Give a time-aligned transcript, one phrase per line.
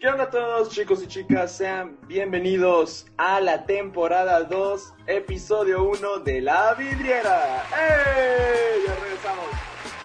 [0.00, 1.52] qué onda a todos chicos y chicas?
[1.52, 7.62] Sean bienvenidos a la temporada 2, episodio 1 de La Vidriera.
[7.68, 8.86] ¡Ey!
[8.86, 9.44] Ya regresamos.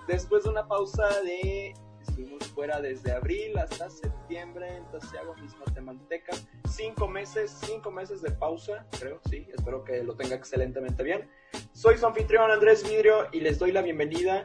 [0.06, 1.74] Después de una pausa de...
[2.02, 6.46] Estuvimos fuera desde abril hasta septiembre, entonces hago mis matemáticas.
[6.70, 9.48] Cinco meses, cinco meses de pausa, creo, sí.
[9.56, 11.30] Espero que lo tenga excelentemente bien.
[11.72, 14.44] Soy su anfitrión Andrés Vidrio y les doy la bienvenida.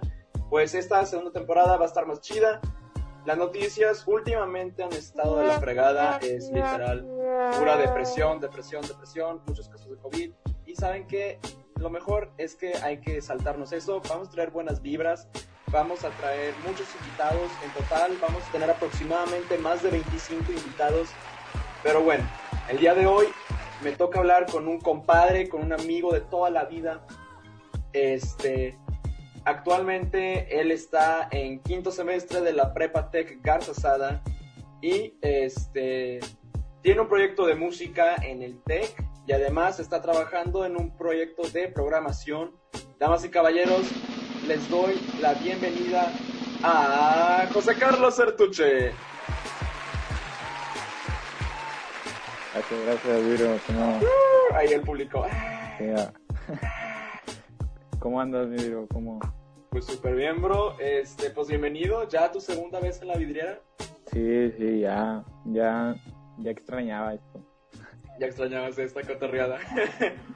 [0.49, 2.61] Pues esta segunda temporada va a estar más chida
[3.27, 7.07] las noticias últimamente han estado de la fregada, es literal
[7.59, 10.33] pura depresión, depresión, depresión, muchos casos de COVID.
[10.67, 11.39] Y saben que
[11.77, 15.29] lo mejor es que hay que saltarnos eso, vamos a traer buenas vibras,
[15.71, 21.09] vamos a traer muchos invitados, en total vamos a tener aproximadamente más de 25 invitados.
[21.83, 22.25] Pero bueno,
[22.69, 23.27] el día de hoy
[23.83, 27.07] me toca hablar con un compadre, con un amigo de toda la vida.
[27.93, 28.79] Este,
[29.45, 34.23] Actualmente él está en quinto semestre de la Prepa Tech Garza Sada
[34.83, 36.21] y este
[36.83, 38.95] tiene un proyecto de música en el Tech
[39.27, 42.53] y además está trabajando en un proyecto de programación.
[42.99, 43.83] Damas y caballeros,
[44.47, 46.13] les doy la bienvenida
[46.63, 48.93] a José Carlos Sertuche.
[52.53, 53.55] Gracias, gracias, Viro.
[53.55, 55.25] Uh, ahí el público.
[58.01, 58.87] ¿Cómo andas, mi bro?
[58.89, 59.21] ¿Cómo?
[59.71, 60.77] Pues súper bien, bro.
[60.81, 62.09] Este, pues bienvenido.
[62.09, 63.61] ¿Ya tu segunda vez en la vidriera?
[64.13, 65.95] Sí, sí, ya, ya,
[66.39, 67.47] ya extrañaba esto.
[68.19, 69.59] Ya extrañabas esta cotorreada.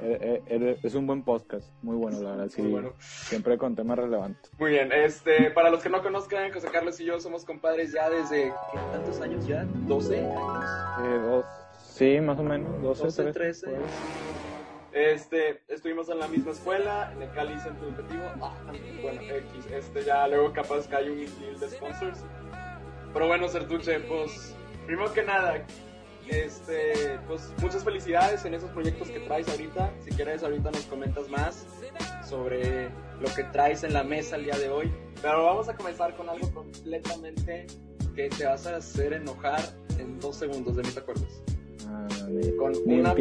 [0.06, 2.60] Eh, eh, es un buen podcast, muy bueno, la verdad, sí.
[2.60, 2.92] Muy bueno.
[2.98, 4.52] Siempre con temas relevantes.
[4.58, 8.10] Muy bien, este, para los que no conozcan, José Carlos y yo somos compadres ya
[8.10, 9.64] desde, ¿qué tantos años ya?
[9.86, 10.64] ¿12 años?
[11.04, 11.46] Eh, dos,
[11.82, 13.66] sí, más o menos, 12, 12 13.
[14.94, 18.22] Este, estuvimos en la misma escuela, en el Cali Centro Educativo.
[18.40, 18.54] Ah,
[19.02, 22.20] bueno, X, este ya luego capaz que hay un deal de sponsors.
[23.12, 24.54] Pero bueno, Sertuche, pues,
[24.86, 25.66] primero que nada,
[26.28, 29.92] este, pues muchas felicidades en esos proyectos que traes ahorita.
[30.04, 31.66] Si quieres, ahorita nos comentas más
[32.24, 32.88] sobre
[33.20, 34.94] lo que traes en la mesa el día de hoy.
[35.20, 37.66] Pero vamos a comenzar con algo completamente
[38.14, 39.60] que te vas a hacer enojar
[39.98, 41.42] en dos segundos, de mí te acuerdas
[42.58, 43.14] con, una,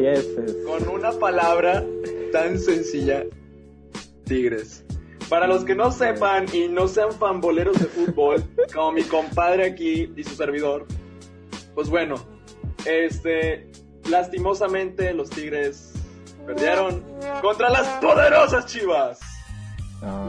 [0.66, 1.84] con una palabra
[2.32, 3.24] tan sencilla,
[4.26, 4.86] Tigres.
[5.30, 10.12] Para los que no sepan y no sean fanboleros de fútbol, como mi compadre aquí
[10.16, 10.86] y su servidor,
[11.74, 12.16] pues bueno,
[12.86, 13.72] este,
[14.10, 15.94] lastimosamente los Tigres
[16.46, 17.04] perdieron
[17.42, 19.20] contra las poderosas Chivas.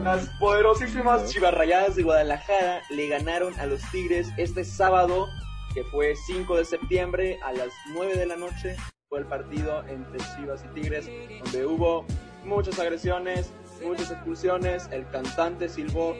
[0.03, 5.27] Las poderosísimas Chivas Rayadas de Guadalajara le ganaron a los Tigres este sábado
[5.75, 8.77] que fue 5 de septiembre a las 9 de la noche.
[9.09, 11.07] Fue el partido entre Chivas y Tigres,
[11.43, 12.05] donde hubo
[12.45, 13.51] muchas agresiones,
[13.83, 16.15] muchas expulsiones, el cantante silbó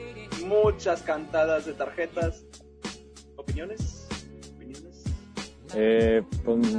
[0.46, 2.44] muchas cantadas de tarjetas.
[3.36, 4.06] ¿Opiniones?
[4.54, 5.04] ¿Opiniones?
[5.74, 6.78] Eh, pues,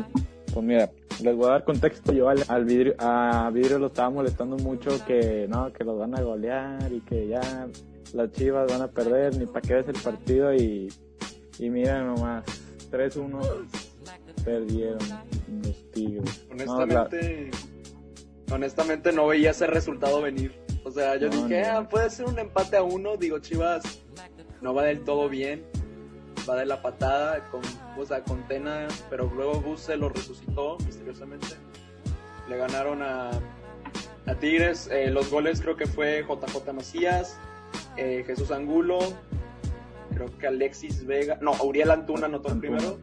[0.54, 0.92] pues, mira,
[1.24, 2.14] les voy a dar contexto.
[2.14, 6.22] Yo al, vidrio, a vidrio lo estaba molestando mucho que no, que los van a
[6.22, 7.68] golear y que ya
[8.14, 10.94] las chivas van a perder, ni para qué ves el partido y,
[11.59, 12.44] y mira nomás,
[12.92, 13.68] 3-1
[14.44, 15.00] perdieron
[15.64, 16.46] los Tigres.
[16.52, 17.52] Honestamente,
[18.48, 20.53] no, honestamente no veía ese resultado venir.
[20.84, 23.18] O sea, yo dije, ah, puede ser un empate a uno.
[23.18, 24.00] Digo, Chivas
[24.62, 25.66] no va del todo bien.
[26.50, 27.62] Va de la patada, con,
[27.97, 31.47] o sea, con Tena, pero luego Bus se lo resucitó misteriosamente.
[32.47, 33.31] Le ganaron a,
[34.28, 34.88] a Tigres.
[34.90, 37.38] Eh, los goles creo que fue JJ Macías,
[37.97, 39.00] eh, Jesús Angulo,
[40.17, 43.00] creo que Alexis Vega, no, Uriel Antuna anotó el primero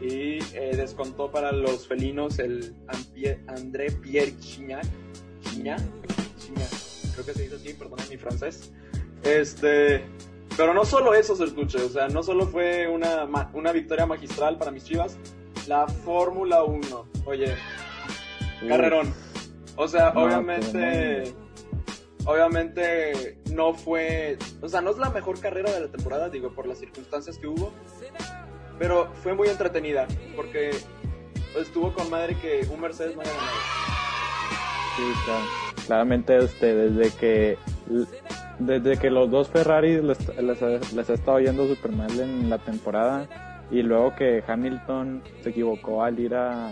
[0.00, 2.74] y eh, descontó para los felinos el
[3.46, 4.84] André Pierre Chignac,
[5.40, 5.80] Chignac,
[7.12, 8.72] creo que se dice así, perdona mi francés.
[9.22, 10.04] Este,
[10.56, 13.24] pero no solo eso, se escuche, o sea, no solo fue una,
[13.54, 15.16] una victoria magistral para mis chivas,
[15.66, 17.54] la Fórmula 1, oye,
[18.68, 19.14] carrerón.
[19.76, 21.34] O sea, obviamente
[22.24, 26.66] Obviamente no fue, o sea, no es la mejor carrera de la temporada, digo, por
[26.66, 27.72] las circunstancias que hubo,
[28.78, 30.06] pero fue muy entretenida,
[30.36, 30.70] porque
[31.58, 33.56] estuvo con madre que un Mercedes no haya ganado.
[34.96, 35.44] Sí, claro.
[35.86, 37.58] Claramente este, desde que
[38.58, 43.26] desde que los dos Ferrari les, les, ha estado yendo súper mal en la temporada
[43.70, 46.70] y luego que Hamilton se equivocó al ir a,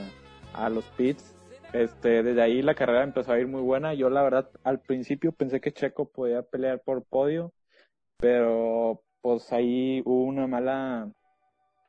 [0.53, 1.35] a los pits
[1.73, 3.95] este, desde ahí la carrera empezó a ir muy buena.
[3.95, 7.53] Yo la verdad al principio pensé que Checo podía pelear por podio,
[8.17, 11.11] pero pues ahí hubo una mala,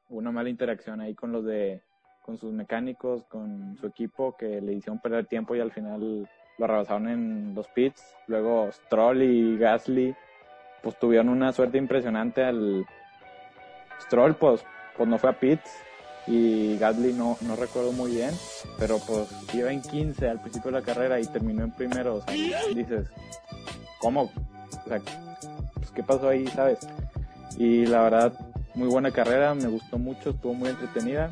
[0.09, 1.81] una mala interacción ahí con los de,
[2.23, 6.67] con sus mecánicos, con su equipo que le hicieron perder tiempo y al final lo
[6.67, 8.15] rebasaron en los pits.
[8.27, 10.15] Luego Stroll y Gasly
[10.83, 12.85] pues tuvieron una suerte impresionante al
[14.01, 14.65] Stroll pues,
[14.97, 15.85] pues no fue a pits
[16.27, 18.31] y Gasly no, no recuerdo muy bien,
[18.77, 22.21] pero pues iba en 15 al principio de la carrera y terminó en primero, o
[22.21, 22.33] sea,
[22.73, 23.07] dices,
[23.99, 24.31] ¿cómo?
[24.85, 24.99] O sea,
[25.75, 26.79] pues qué pasó ahí, ¿sabes?
[27.57, 28.33] Y la verdad,
[28.75, 31.31] muy buena carrera, me gustó mucho, estuvo muy entretenida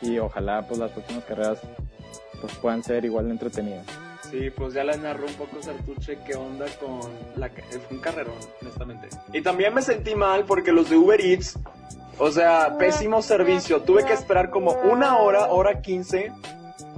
[0.00, 1.58] y ojalá pues las próximas carreras
[2.40, 3.86] pues puedan ser igual de entretenidas.
[4.30, 7.00] Sí, pues ya le narró un poco Sartuche qué onda con
[7.36, 9.08] la fue un carrerón, honestamente.
[9.32, 11.58] Y también me sentí mal porque los de Uber Eats,
[12.18, 13.82] o sea, pésimo servicio.
[13.82, 16.32] Tuve que esperar como una hora, hora quince,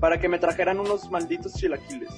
[0.01, 2.11] para que me trajeran unos malditos chilaquiles.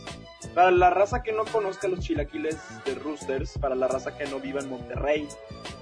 [0.54, 4.40] Para la raza que no conozca los chilaquiles de Roosters, para la raza que no
[4.40, 5.28] viva en Monterrey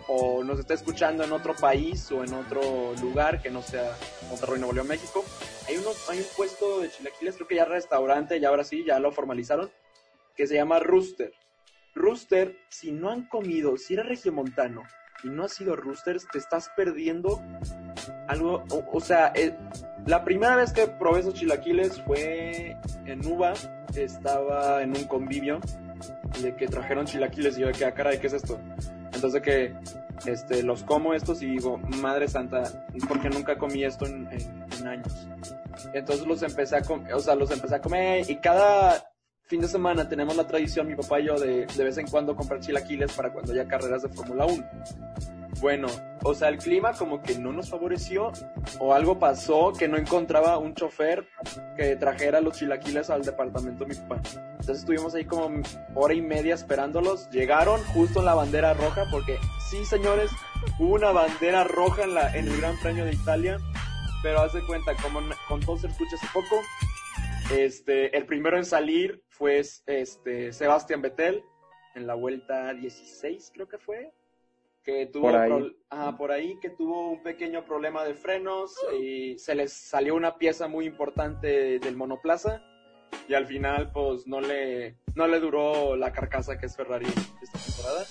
[0.08, 3.96] o nos está escuchando en otro país o en otro lugar que no sea
[4.28, 5.24] Monterrey, Nuevo León, México,
[5.66, 8.98] hay, unos, hay un puesto de chilaquiles, creo que ya restaurante, ya ahora sí, ya
[8.98, 9.70] lo formalizaron,
[10.34, 11.32] que se llama Rooster.
[11.94, 14.82] Rooster, si no han comido, si eres regiomontano
[15.22, 17.42] y no has sido Roosters, te estás perdiendo
[18.28, 19.56] algo, o, sea, eh,
[20.06, 22.76] la primera vez que probé esos chilaquiles fue
[23.06, 23.54] en Uva,
[23.94, 25.60] estaba en un convivio
[26.40, 28.60] de que trajeron chilaquiles y yo de que, ah, caray, ¿qué es esto?
[29.12, 29.74] Entonces que
[30.26, 32.62] este, los como estos y digo, madre santa,
[33.08, 34.28] porque nunca comí esto en,
[34.86, 35.28] años.
[35.92, 39.10] Entonces los empecé a comer, o sea, los empecé a comer y cada
[39.48, 42.36] fin de semana tenemos la tradición, mi papá y yo, de, de vez en cuando
[42.36, 44.64] comprar chilaquiles para cuando haya carreras de Fórmula 1.
[45.60, 45.88] Bueno,
[46.22, 48.30] o sea, el clima como que no nos favoreció
[48.78, 51.26] o algo pasó que no encontraba un chofer
[51.76, 54.20] que trajera los chilaquiles al departamento de mi papá.
[54.52, 55.62] Entonces estuvimos ahí como
[55.94, 57.28] hora y media esperándolos.
[57.30, 59.38] Llegaron justo en la bandera roja porque
[59.70, 60.30] sí, señores,
[60.78, 63.58] hubo una bandera roja en, la, en el Gran Premio de Italia.
[64.22, 66.60] Pero haz de cuenta, como con todo se escucha hace poco,
[67.56, 71.44] este, el primero en salir fue este, Sebastián Vettel
[71.94, 74.12] en la vuelta 16 creo que fue
[74.82, 75.72] que tuvo por ahí.
[76.16, 80.66] por ahí que tuvo un pequeño problema de frenos y se les salió una pieza
[80.66, 82.62] muy importante del monoplaza
[83.28, 87.06] y al final pues no le no le duró la carcasa que es Ferrari
[87.42, 88.06] esta temporada.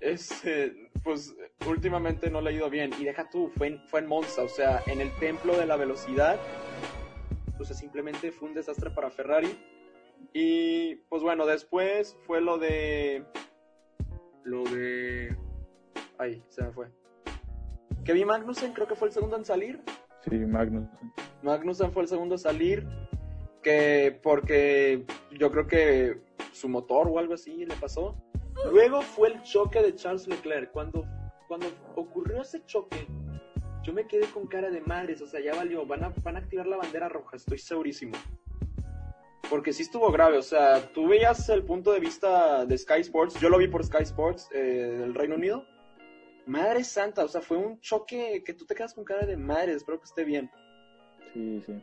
[0.00, 1.34] Es, eh, pues
[1.66, 4.48] últimamente no le ha ido bien y deja tú, fue en, fue en Monza, o
[4.48, 6.38] sea, en el templo de la velocidad,
[7.56, 9.56] pues simplemente fue un desastre para Ferrari.
[10.34, 13.24] Y pues bueno, después fue lo de
[14.42, 15.34] lo de
[16.18, 16.88] Ahí, se me fue.
[18.04, 19.80] Kevin Magnussen creo que fue el segundo en salir.
[20.28, 21.12] Sí, Magnussen.
[21.42, 22.86] Magnussen fue el segundo en salir.
[23.62, 25.06] Que porque
[25.38, 26.20] yo creo que
[26.52, 28.16] su motor o algo así le pasó.
[28.70, 30.70] Luego fue el choque de Charles Leclerc.
[30.72, 31.04] Cuando,
[31.48, 33.06] cuando ocurrió ese choque,
[33.82, 35.22] yo me quedé con cara de madres.
[35.22, 35.86] O sea, ya valió.
[35.86, 38.16] Van a, van a activar la bandera roja, estoy segurísimo.
[39.50, 40.38] Porque sí estuvo grave.
[40.38, 43.38] O sea, tú veías el punto de vista de Sky Sports.
[43.40, 45.64] Yo lo vi por Sky Sports eh, del Reino Unido.
[46.46, 49.72] Madre santa, o sea, fue un choque que tú te quedas con cara de madre,
[49.72, 50.50] espero que esté bien.
[51.32, 51.82] Sí, sí.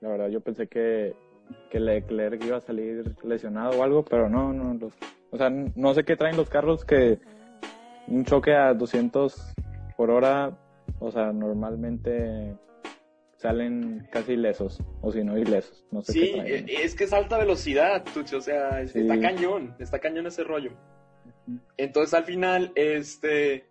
[0.00, 1.14] La verdad, yo pensé que,
[1.70, 4.90] que Leclerc iba a salir lesionado o algo, pero no, no.
[5.30, 7.18] o sea, no sé qué traen los carros que
[8.08, 9.54] un choque a 200
[9.96, 10.56] por hora,
[10.98, 12.56] o sea, normalmente
[13.36, 15.84] salen casi ilesos, o si no ilesos.
[15.90, 16.34] No sé sí,
[16.68, 20.72] es que es alta velocidad, Tucho, o sea, está cañón, está cañón ese rollo.
[21.76, 23.70] Entonces al final, este,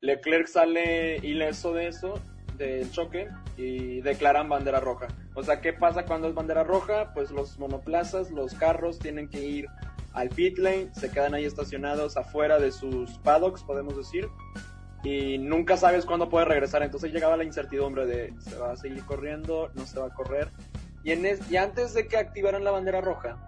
[0.00, 2.14] Leclerc sale ileso de eso,
[2.56, 5.08] del choque, y declaran bandera roja.
[5.34, 7.12] O sea, ¿qué pasa cuando es bandera roja?
[7.14, 9.66] Pues los monoplazas, los carros tienen que ir
[10.12, 14.28] al pit lane, se quedan ahí estacionados afuera de sus paddocks, podemos decir,
[15.02, 16.82] y nunca sabes cuándo puede regresar.
[16.82, 20.50] Entonces llegaba la incertidumbre de se va a seguir corriendo, no se va a correr.
[21.02, 23.38] Y, en y antes de que activaran la bandera roja,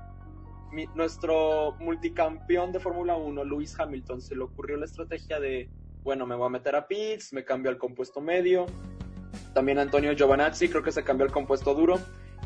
[0.94, 5.68] nuestro multicampeón de Fórmula 1, Lewis Hamilton, se le ocurrió la estrategia de,
[6.02, 8.66] bueno, me voy a meter a pits, me cambio al compuesto medio.
[9.54, 11.98] También Antonio Giovanazzi creo que se cambió al compuesto duro,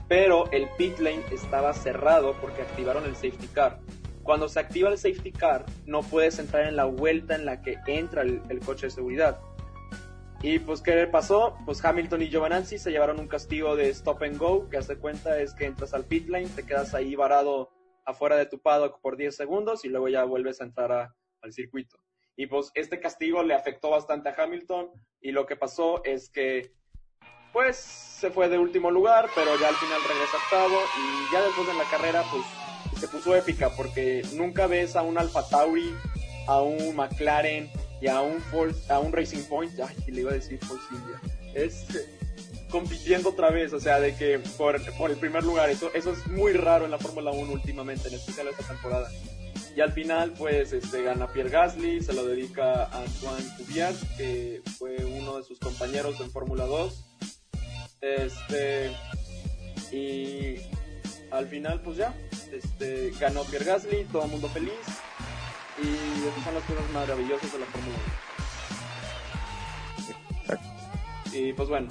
[0.08, 3.78] pero el pit lane estaba cerrado porque activaron el safety car.
[4.26, 7.78] Cuando se activa el safety car, no puedes entrar en la vuelta en la que
[7.86, 9.40] entra el, coche de seguridad.
[10.42, 11.56] Y pues, ¿qué pasó?
[11.64, 15.40] Pues Hamilton y Giovanazzi se llevaron un castigo de stop and go, que hace cuenta
[15.40, 17.70] es que entras al pit lane, te quedas ahí varado
[18.04, 21.96] afuera de tu paddock por 10 segundos y luego ya vuelves a entrar al circuito.
[22.34, 24.90] Y pues este castigo le afectó bastante a Hamilton
[25.20, 26.72] y lo que pasó es que
[27.52, 31.68] pues se fue de último lugar, pero ya al final regresa octavo y ya después
[31.68, 32.65] de la carrera pues
[32.98, 35.94] se puso épica porque nunca ves a un Alfa Tauri,
[36.46, 38.42] a un McLaren y a un
[38.88, 41.20] a un Racing Point, ay, le iba a decir Force India.
[41.54, 41.86] Es
[42.70, 46.26] compitiendo otra vez, o sea, de que por, por el primer lugar, eso, eso es
[46.26, 49.10] muy raro en la Fórmula 1 últimamente, en especial esta temporada.
[49.76, 54.62] y al final, pues, este, gana Pierre Gasly, se lo dedica a Antoine Cuviat, que
[54.78, 57.04] fue uno de sus compañeros en Fórmula 2.
[58.00, 58.90] Este,
[59.92, 60.56] y
[61.30, 62.14] al final, pues ya,
[62.52, 64.72] este, ganó Pierre Gasly, todo el mundo feliz.
[65.82, 65.88] Y
[66.26, 67.96] esas son las cosas maravillosas de la Fórmula
[71.32, 71.38] 1.
[71.38, 71.88] Y pues bueno,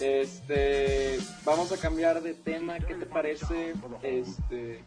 [0.00, 2.78] este, vamos a cambiar de tema.
[2.80, 4.84] ¿Qué te parece este,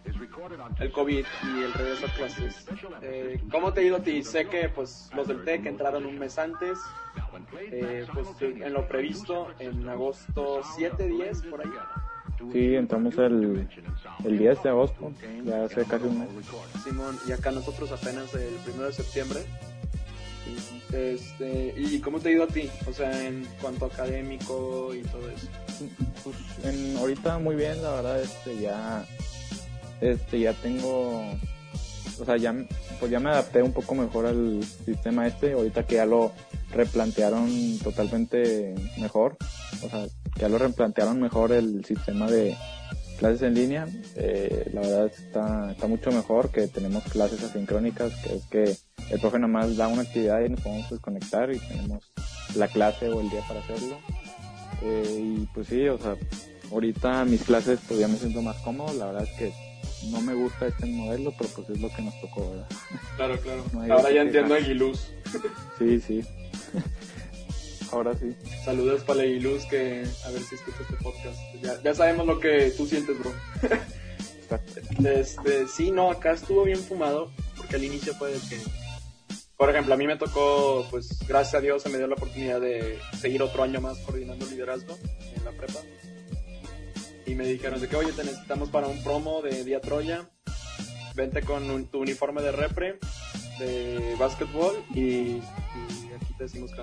[0.79, 2.65] el COVID y el regreso a clases?
[3.01, 4.23] Eh, ¿Cómo te ha ido a ti?
[4.23, 6.77] Sé que pues los del TEC entraron un mes antes,
[7.71, 11.71] eh, pues en lo previsto, en agosto 7, 10, por ahí.
[12.51, 13.67] Sí, entramos el,
[14.23, 15.11] el 10 de agosto,
[15.45, 16.29] ya hace casi un mes.
[16.83, 19.41] Simón, y acá nosotros apenas el 1 de septiembre.
[20.93, 22.69] Este, ¿Y cómo te ha ido a ti?
[22.89, 25.47] O sea, en cuanto a académico y todo eso.
[26.23, 29.05] Pues en, ahorita muy bien, la verdad, este, ya,
[29.99, 31.23] este, ya tengo,
[32.19, 32.55] o sea, ya,
[32.99, 36.31] pues ya me adapté un poco mejor al sistema este, ahorita que ya lo
[36.71, 39.37] replantearon totalmente mejor,
[39.83, 40.07] o sea,
[40.37, 42.55] ya lo replantearon mejor el sistema de
[43.17, 48.35] clases en línea, eh, la verdad está, está mucho mejor que tenemos clases asincrónicas, que
[48.35, 48.77] es que
[49.13, 52.03] el profe nomás da una actividad y nos podemos desconectar y tenemos
[52.55, 53.97] la clase o el día para hacerlo.
[54.83, 56.15] Eh, y pues sí, o sea,
[56.71, 59.51] ahorita mis clases pues ya me siento más cómodo, la verdad es que
[60.11, 62.67] no me gusta este modelo, pero pues es lo que nos tocó, ¿verdad?
[63.15, 63.63] Claro, claro.
[63.93, 65.11] Ahora ya entiendo a Aguiluz.
[65.79, 66.23] Sí, sí.
[67.91, 68.35] Ahora sí.
[68.65, 71.39] Saludos para Aguiluz que a ver si escucha este podcast.
[71.61, 73.31] Ya, ya sabemos lo que tú sientes, bro.
[75.09, 78.57] este, sí, no, acá estuvo bien fumado, porque al inicio fue de que
[79.57, 82.61] por ejemplo, a mí me tocó, pues gracias a Dios se me dio la oportunidad
[82.61, 84.95] de seguir otro año más coordinando liderazgo
[85.35, 85.79] en la prepa.
[87.25, 90.29] Y me dijeron de que, oye, te necesitamos para un promo de Día Troya.
[91.15, 92.99] Vente con tu uniforme de repre,
[93.57, 95.39] de básquetbol y,
[96.15, 96.81] aquí te decimos que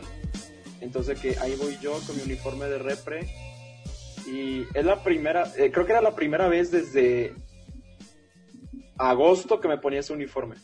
[0.84, 3.26] Entonces que ahí voy yo con mi uniforme de repre.
[4.26, 7.34] Y es la primera, eh, creo que era la primera vez desde
[8.98, 10.56] agosto que me ponía ese uniforme.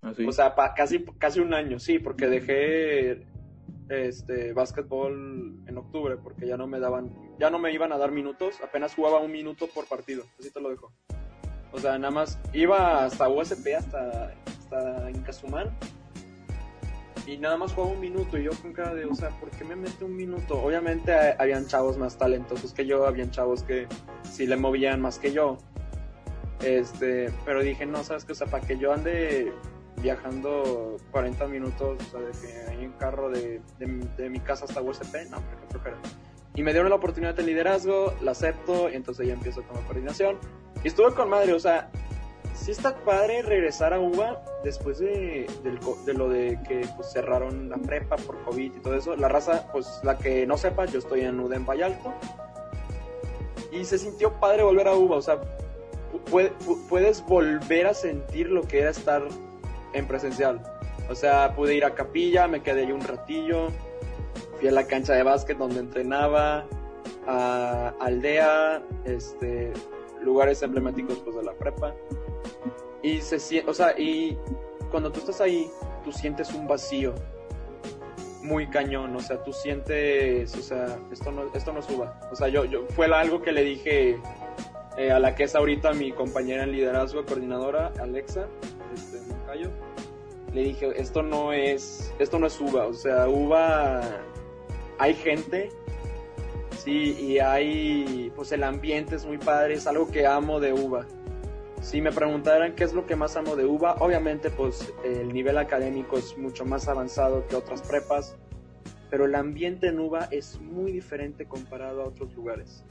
[0.00, 3.24] ¿Ah, o sea, casi, casi un año, sí, porque dejé
[3.88, 8.10] este básquetbol en octubre porque ya no me daban, ya no me iban a dar
[8.10, 10.92] minutos, apenas jugaba un minuto por partido, así te lo dejo.
[11.72, 15.70] O sea, nada más iba hasta USP, hasta, hasta Incasumán,
[17.26, 19.64] y nada más jugaba un minuto y yo con cara de, o sea, ¿por qué
[19.64, 20.60] me mete un minuto?
[20.60, 23.86] Obviamente habían chavos más talentosos que yo, habían chavos que
[24.30, 25.58] sí le movían más que yo.
[26.62, 29.52] Este, pero dije, no, sabes que, o sea, para que yo ande
[30.00, 34.80] viajando 40 minutos, o sea, de que hay un carro de, de, mi casa hasta
[34.80, 35.38] USP, no,
[35.82, 35.96] pero
[36.54, 39.86] Y me dieron la oportunidad de liderazgo, la acepto, y entonces ya empiezo con la
[39.86, 40.38] coordinación.
[40.82, 41.90] Y estuve con madre, o sea,
[42.54, 47.76] sí está padre regresar a UBA después de, de, lo de que pues, cerraron la
[47.78, 49.16] prepa por COVID y todo eso.
[49.16, 52.12] La raza, pues la que no sepa, yo estoy en UDEM Vallalto.
[53.70, 55.40] Y se sintió padre volver a UBA, o sea,
[56.88, 59.22] puedes volver a sentir lo que era estar
[59.94, 60.62] en presencial.
[61.08, 63.68] O sea, pude ir a capilla, me quedé ahí un ratillo,
[64.58, 66.66] fui a la cancha de básquet donde entrenaba,
[67.26, 69.72] a aldea, este,
[70.22, 71.94] lugares emblemáticos pues de la prepa.
[73.02, 74.38] Y se o sea, y
[74.90, 75.70] cuando tú estás ahí,
[76.04, 77.14] tú sientes un vacío
[78.42, 82.20] muy cañón, o sea, tú sientes, o sea, esto no, esto no suba.
[82.30, 84.18] O sea, yo, yo fue algo que le dije
[84.96, 88.46] eh, a la que es ahorita mi compañera en liderazgo, coordinadora, Alexa,
[88.94, 89.70] este, Moncayo,
[90.52, 94.02] le dije, esto no es, esto no es uva, o sea, uva,
[94.98, 95.70] hay gente,
[96.78, 101.06] sí, y hay, pues el ambiente es muy padre, es algo que amo de uva.
[101.82, 105.58] Si me preguntaran qué es lo que más amo de uva, obviamente pues el nivel
[105.58, 108.36] académico es mucho más avanzado que otras prepas,
[109.10, 112.84] pero el ambiente en uva es muy diferente comparado a otros lugares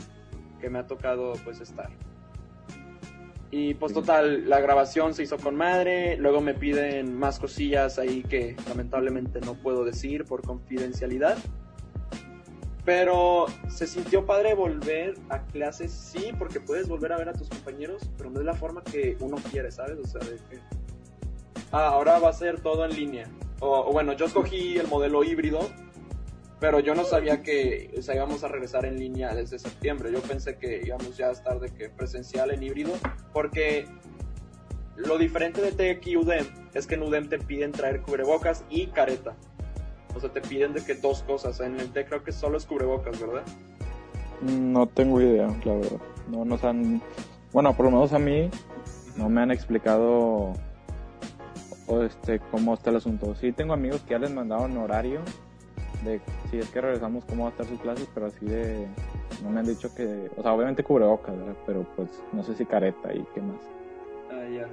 [0.60, 1.90] que me ha tocado pues estar.
[3.50, 8.24] Y pues total, la grabación se hizo con madre, luego me piden más cosillas ahí
[8.24, 11.38] que lamentablemente no puedo decir por confidencialidad.
[12.84, 17.48] Pero se sintió padre volver a clases, sí, porque puedes volver a ver a tus
[17.48, 19.98] compañeros, pero no es la forma que uno quiere, ¿sabes?
[20.00, 20.60] O sea, de que...
[21.72, 23.28] Ah, ahora va a ser todo en línea.
[23.60, 25.70] o bueno, yo escogí el modelo híbrido,
[26.62, 30.12] pero yo no sabía que o íbamos a regresar en línea desde septiembre.
[30.12, 32.94] Yo pensé que íbamos ya a estar de que presencial en híbrido,
[33.34, 33.88] porque
[34.96, 36.46] lo diferente de y UDEM
[36.76, 39.36] es que en UDEM te piden traer cubrebocas y careta.
[40.16, 41.60] O sea, te piden de que dos cosas.
[41.60, 43.44] En el TEC creo que solo es cubrebocas, ¿verdad?
[44.42, 46.00] No tengo idea, la verdad.
[46.28, 47.02] No nos han...
[47.52, 48.50] Bueno, por lo menos a mí
[49.18, 50.54] no me han explicado
[51.88, 53.36] o este cómo está el asunto.
[53.36, 55.22] Sí tengo amigos que ya les mandaron horario
[56.04, 58.88] de si es que regresamos cómo va a estar sus clases, pero así de
[59.44, 61.56] no me han dicho que, o sea, obviamente cubrebocas, ¿verdad?
[61.66, 63.62] pero pues no sé si careta y qué más.
[64.32, 64.68] Ah, ya.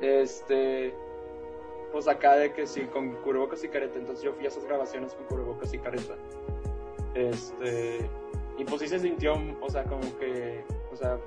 [0.00, 0.94] Este,
[1.94, 5.14] pues acá de que sí, con cubrebocas y careta, entonces yo fui a esas grabaciones
[5.14, 6.16] con cubrebocas y careta.
[7.14, 8.10] Este,
[8.58, 11.20] y pues sí se sintió, o sea, como que, o sea,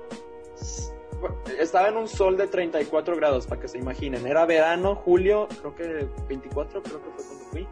[1.58, 4.26] estaba en un sol de 34 grados, para que se imaginen.
[4.26, 7.68] Era verano, julio, creo que 24, creo que fue cuando fui.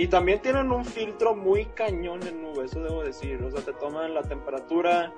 [0.00, 3.42] Y también tienen un filtro muy cañón en nube, eso debo decir.
[3.42, 5.12] O sea, te toman la temperatura,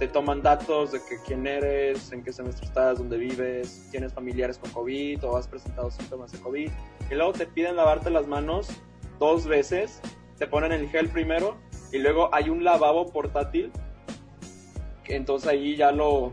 [0.00, 4.58] te toman datos de que quién eres, en qué semestre estás, dónde vives, tienes familiares
[4.58, 6.68] con COVID o has presentado síntomas de COVID.
[7.12, 8.70] Y luego te piden lavarte las manos
[9.20, 10.00] dos veces,
[10.36, 11.56] te ponen el gel primero
[11.92, 13.70] y luego hay un lavabo portátil.
[15.04, 16.32] Entonces ahí ya lo,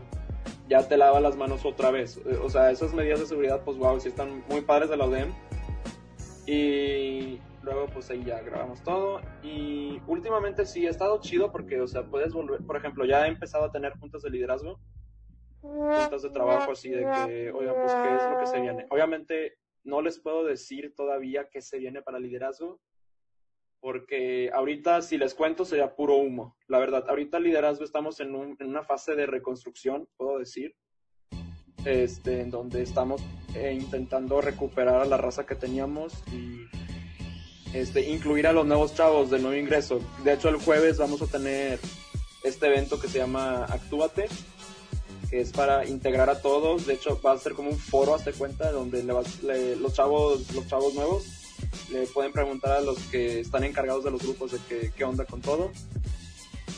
[0.68, 2.18] ya te lava las manos otra vez.
[2.42, 5.32] O sea, esas medidas de seguridad, pues wow, sí están muy padres de la UDEM.
[6.48, 9.20] Y luego pues ahí ya grabamos todo.
[9.42, 13.28] Y últimamente sí, ha estado chido porque, o sea, puedes volver, por ejemplo, ya he
[13.28, 14.80] empezado a tener juntas de liderazgo,
[15.60, 18.86] juntas de trabajo así de que, oigan, pues qué es lo que se viene.
[18.90, 22.80] Obviamente no les puedo decir todavía qué se viene para liderazgo,
[23.80, 26.56] porque ahorita si les cuento sería puro humo.
[26.68, 30.76] La verdad, ahorita liderazgo estamos en, un, en una fase de reconstrucción, puedo decir,
[31.84, 33.20] este, en donde estamos
[33.56, 36.60] eh, intentando recuperar a la raza que teníamos y
[37.72, 40.00] este, incluir a los nuevos chavos del nuevo ingreso.
[40.24, 41.78] De hecho, el jueves vamos a tener
[42.42, 44.28] este evento que se llama Actúate,
[45.30, 46.86] que es para integrar a todos.
[46.86, 50.94] De hecho, va a ser como un foro, hazte cuenta, donde los, chavos, los chavos
[50.94, 51.24] nuevos
[51.90, 55.24] le pueden preguntar a los que están encargados de los grupos de qué, qué onda
[55.24, 55.70] con todo.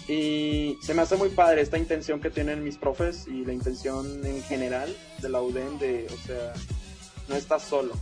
[0.06, 4.24] Y se me hace muy padre esta intención que tienen mis profes y la intención
[4.26, 6.52] en general de la UDEM de, o sea,
[7.28, 7.94] no estás solo.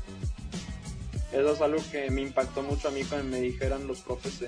[1.32, 4.40] Eso es algo que me impactó mucho a mí cuando me dijeran los profes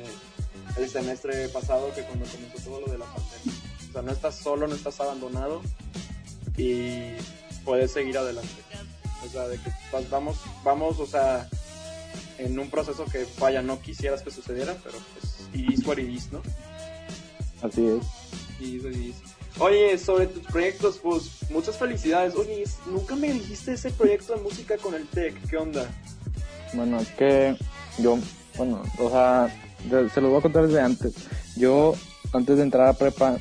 [0.76, 3.54] el semestre pasado que cuando comenzó todo lo de la pandemia.
[3.88, 5.62] O sea, no estás solo, no estás abandonado
[6.56, 7.12] y
[7.64, 8.50] puedes seguir adelante.
[9.24, 9.70] O sea, de que
[10.10, 11.48] vamos, vamos, o sea,
[12.38, 16.42] en un proceso que vaya, no quisieras que sucediera, pero pues iris what it ¿no?
[17.62, 18.04] Así es.
[18.60, 19.14] Y
[19.58, 22.34] Oye, sobre tus proyectos, pues muchas felicidades.
[22.34, 25.88] Oye, nunca me dijiste ese proyecto de música con el TEC, ¿qué onda?
[26.72, 27.56] Bueno, es que
[27.98, 28.18] yo,
[28.56, 29.48] bueno, o sea,
[30.12, 31.14] se los voy a contar desde antes.
[31.56, 31.94] Yo,
[32.32, 33.38] antes de entrar a prepa,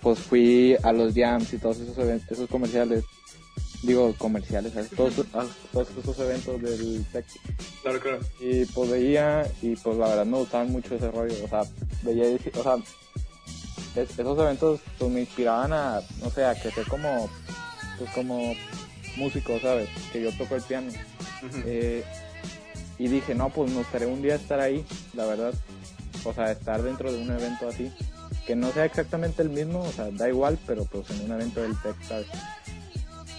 [0.00, 3.04] pues fui a los jams y todos esos eventos, esos comerciales
[3.82, 4.72] digo, comerciales.
[4.96, 5.14] Todos,
[5.72, 7.24] todos esos eventos del tech.
[7.82, 8.20] Claro, claro.
[8.40, 11.62] Y pues veía, y pues la verdad me gustaban mucho ese rollo, o sea,
[12.02, 12.24] veía,
[12.58, 12.76] o sea,
[13.96, 17.28] esos eventos pues me inspiraban a, no sé, a crecer como,
[17.98, 18.54] pues como
[19.16, 19.88] músico, ¿sabes?
[20.12, 20.92] Que yo toco el piano.
[21.64, 22.04] eh,
[23.00, 24.84] y dije, no, pues me gustaría un día estar ahí,
[25.14, 25.54] la verdad.
[26.22, 27.90] O sea, estar dentro de un evento así.
[28.46, 31.62] Que no sea exactamente el mismo, o sea, da igual, pero pues en un evento
[31.62, 32.26] del tech, ¿sabes?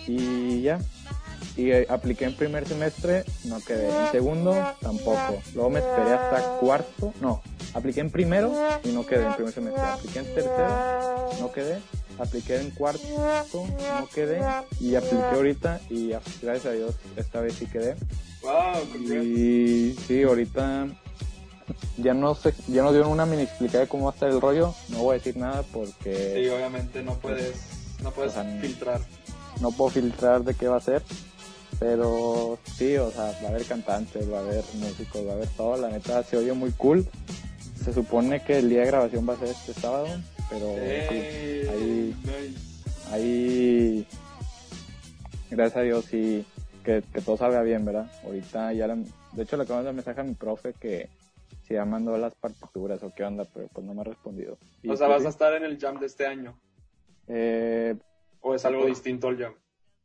[0.07, 0.79] y ya.
[1.55, 3.87] Y eh, apliqué en primer semestre, no quedé.
[3.87, 5.43] En segundo, tampoco.
[5.53, 7.43] Luego me esperé hasta cuarto, no.
[7.75, 8.51] Apliqué en primero
[8.83, 9.83] y no quedé en primer semestre.
[9.83, 11.79] Apliqué en tercero, no quedé.
[12.17, 13.05] Apliqué en cuarto,
[13.53, 14.41] no quedé.
[14.79, 17.95] Y apliqué ahorita y gracias a Dios esta vez sí quedé.
[18.41, 20.87] Wow, y sí, ahorita
[21.97, 24.41] ya no sé, ya nos dieron una mini explicada de cómo va a estar el
[24.41, 24.73] rollo.
[24.89, 26.33] No voy a decir nada porque.
[26.35, 27.55] Sí, obviamente no puedes,
[28.01, 29.01] no puedes filtrar
[29.61, 31.03] no puedo filtrar de qué va a ser,
[31.79, 35.49] pero sí, o sea, va a haber cantantes, va a haber músicos, va a haber
[35.49, 37.07] todo, la neta se oye muy cool.
[37.83, 40.07] Se supone que el día de grabación va a ser este sábado,
[40.49, 42.15] pero ahí,
[43.11, 44.07] ahí,
[45.49, 46.45] gracias a Dios sí,
[46.81, 48.07] que, todo salga bien, ¿verdad?
[48.23, 51.09] Ahorita ya, de hecho le acabo de dar mensaje a mi profe que
[51.63, 54.57] si ya mandó las partituras o qué onda, pero pues no me ha respondido.
[54.87, 56.57] o sea, vas a estar en el jam de este año.
[57.27, 57.95] Eh,
[58.41, 59.53] ¿O es algo distinto al jam?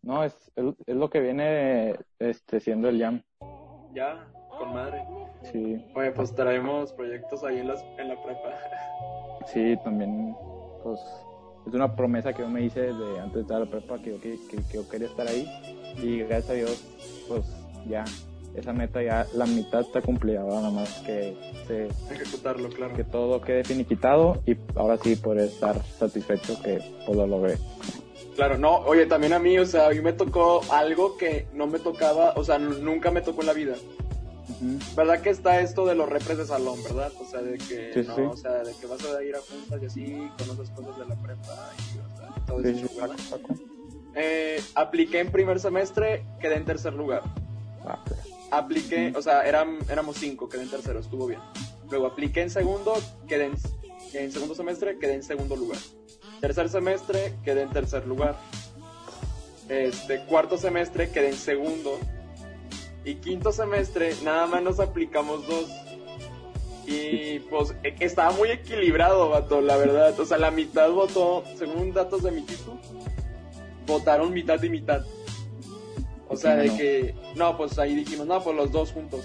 [0.03, 3.23] No, es, es, lo que viene este, siendo el jam.
[3.93, 5.05] Ya, con madre.
[5.51, 5.85] Sí.
[5.95, 8.51] Oye, pues traemos proyectos ahí en, las, en la prepa.
[9.47, 10.35] Sí, también,
[10.83, 10.99] pues,
[11.67, 14.13] es una promesa que yo me hice de antes de estar a la prepa, que
[14.13, 14.39] yo, que,
[14.73, 15.49] yo quería estar ahí.
[16.03, 16.85] Y gracias a Dios,
[17.29, 17.43] pues,
[17.89, 18.05] ya,
[18.55, 21.89] esa meta ya, la mitad está cumplida, nada más que se...
[22.13, 22.95] Ejecutarlo, claro.
[22.95, 27.59] Que todo quede finiquitado y ahora sí poder estar satisfecho que pues, lo logré.
[28.37, 31.67] Claro, no, oye, también a mí, o sea, a mí me tocó algo que no
[31.67, 33.75] me tocaba, o sea, nunca me tocó en la vida.
[34.95, 37.13] ¿Verdad que está esto de los repres de salón, verdad?
[37.21, 39.87] O sea, de que, no, o sea, de que vas a ir a juntas y
[39.87, 43.41] así, conoces cosas de la prepa y, todo eso.
[44.15, 47.23] Eh, apliqué en primer semestre, quedé en tercer lugar.
[47.85, 48.03] Ah.
[48.51, 51.41] Apliqué, o sea, eran, éramos cinco, quedé en tercero, estuvo bien.
[51.91, 52.95] Luego apliqué en segundo,
[53.29, 53.55] quedé en,
[54.15, 55.79] en segundo semestre, quedé en segundo lugar.
[56.41, 58.37] Tercer semestre, quedé en tercer lugar.
[59.69, 61.99] Este, cuarto semestre, quedé en segundo.
[63.07, 65.71] Y quinto semestre, nada más nos aplicamos dos.
[66.87, 70.19] Y pues e- estaba muy equilibrado, vato, la verdad.
[70.21, 72.79] O sea, la mitad votó, según datos de mi título,
[73.87, 75.03] votaron mitad y mitad.
[76.29, 76.77] O sea, de No.
[76.77, 79.25] que, no, pues ahí dijimos, no, pues los dos juntos.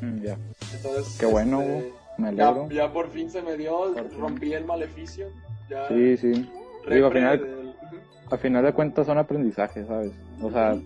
[0.00, 0.36] Mm, Ya,
[0.74, 2.68] Entonces, Qué bueno, este, me ya, alegro.
[2.70, 4.20] ya por fin se me dio, Por fin.
[4.20, 5.28] rompí el maleficio.
[5.70, 6.50] Ya Sí, sí.
[6.90, 7.76] Digo, al final,
[8.30, 10.10] al final de cuentas son aprendizajes, ¿sabes?
[10.42, 10.76] O sea,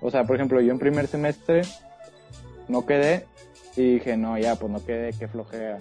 [0.00, 1.62] o sea, por ejemplo, yo en primer semestre
[2.68, 3.26] no quedé
[3.76, 5.78] y dije, no, ya, pues no quedé, qué flojera.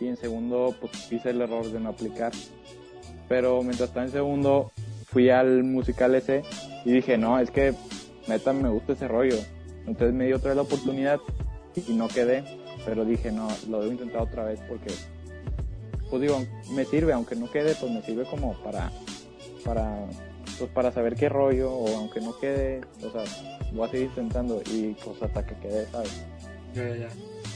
[0.00, 2.32] Y en segundo, pues hice el error de no aplicar.
[3.28, 4.72] Pero mientras estaba en segundo,
[5.06, 6.42] fui al musical ese
[6.84, 7.74] y dije, no, es que
[8.26, 9.36] neta me gusta ese rollo.
[9.86, 11.20] Entonces me dio otra vez la oportunidad
[11.74, 12.44] y no quedé.
[12.84, 14.92] Pero dije, no, lo debo intentar otra vez porque,
[16.08, 18.90] pues digo, me sirve, aunque no quede, pues me sirve como para,
[19.64, 20.06] para,
[20.58, 23.24] pues para saber qué rollo, o aunque no quede, o sea,
[23.72, 26.24] voy a seguir intentando y pues hasta que quede, ¿sabes?
[26.74, 27.08] Ya, ya.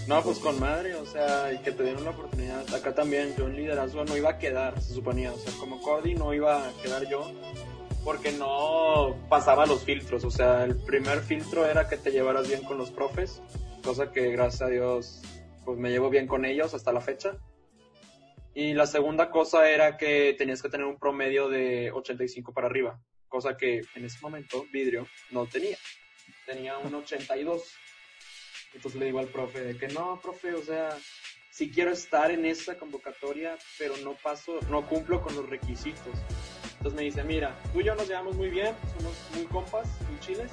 [0.06, 2.74] No, pues con madre, o sea, y que te dieron la oportunidad.
[2.74, 5.32] Acá también, yo en liderazgo no iba a quedar, se suponía.
[5.32, 7.30] O sea, como Cordy no iba a quedar yo,
[8.04, 10.24] porque no pasaba los filtros.
[10.24, 13.40] O sea, el primer filtro era que te llevaras bien con los profes,
[13.82, 15.22] cosa que gracias a Dios,
[15.64, 17.38] pues me llevo bien con ellos hasta la fecha.
[18.54, 23.00] Y la segunda cosa era que tenías que tener un promedio de 85 para arriba,
[23.26, 25.76] cosa que en ese momento Vidrio no tenía.
[26.46, 27.62] Tenía un 82.
[28.74, 30.98] Entonces le digo al profe de que no, profe, o sea,
[31.50, 36.14] sí quiero estar en esa convocatoria, pero no paso, no cumplo con los requisitos.
[36.72, 40.18] Entonces me dice, mira, tú y yo nos llevamos muy bien, somos muy compas, muy
[40.20, 40.50] chiles.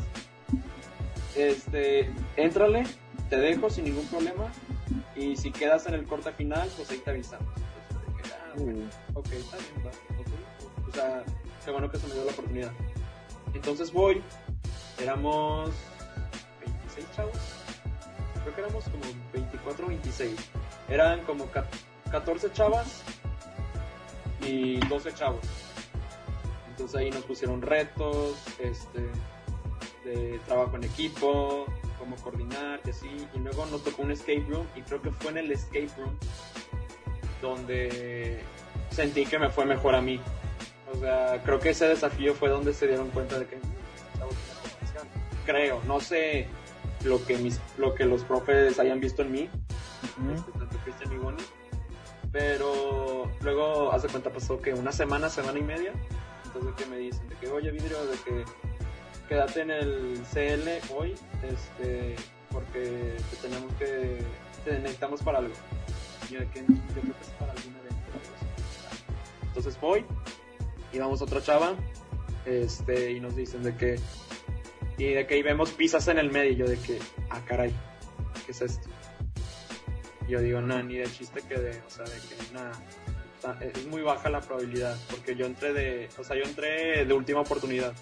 [1.36, 2.84] Este, éntrale,
[3.30, 4.52] te dejo sin ningún problema.
[5.16, 7.54] Y si quedas en el corte final, pues ahí te avisamos.
[8.08, 10.90] Entonces, ah, bueno, ok, está bien, va, ok.
[10.90, 11.24] O sea,
[11.66, 12.72] qué bueno que se me dio la oportunidad.
[13.54, 14.22] Entonces voy,
[15.02, 15.72] éramos
[16.66, 17.38] 26 chavos
[18.44, 20.36] creo que éramos como 24 o 26.
[20.90, 21.68] Eran como ca-
[22.10, 23.04] 14 chavas
[24.46, 25.42] y 12 chavos.
[26.70, 29.08] Entonces ahí nos pusieron retos, este,
[30.10, 31.66] de trabajo en equipo,
[32.00, 33.28] cómo coordinar y así.
[33.36, 36.18] Y luego nos tocó un escape room y creo que fue en el escape room
[37.42, 38.42] donde
[38.90, 40.20] sentí que me fue mejor a mí.
[40.94, 43.60] O sea, creo que ese desafío fue donde se dieron cuenta de que
[45.52, 46.48] Creo, no sé
[47.04, 49.50] lo que mis lo que los profes hayan visto en mí,
[50.34, 51.46] este, tanto Cristian y Bonnie.
[52.32, 55.92] Pero luego, hace cuenta, pasó que una semana, semana y media.
[56.46, 58.46] Entonces, que me dicen de que, oye, vidrio, de que
[59.28, 62.16] quédate en el CL hoy, este,
[62.50, 64.24] porque te tenemos que,
[64.64, 65.54] te necesitamos para algo.
[66.30, 68.02] Y yo de que, yo creo que es para algún evento.
[68.08, 69.48] o algo así.
[69.48, 70.06] Entonces voy,
[70.94, 71.76] y vamos a otra chava,
[72.46, 74.00] este, y nos dicen de que,
[75.10, 77.74] y de que ahí vemos pizzas en el medio, y yo de que, ah, caray,
[78.46, 78.88] ¿qué es esto?
[80.28, 82.72] Y yo digo, no, ni de chiste que de, o sea, de que nada.
[83.60, 87.40] Es muy baja la probabilidad, porque yo entré de, o sea, yo entré de última
[87.40, 87.94] oportunidad.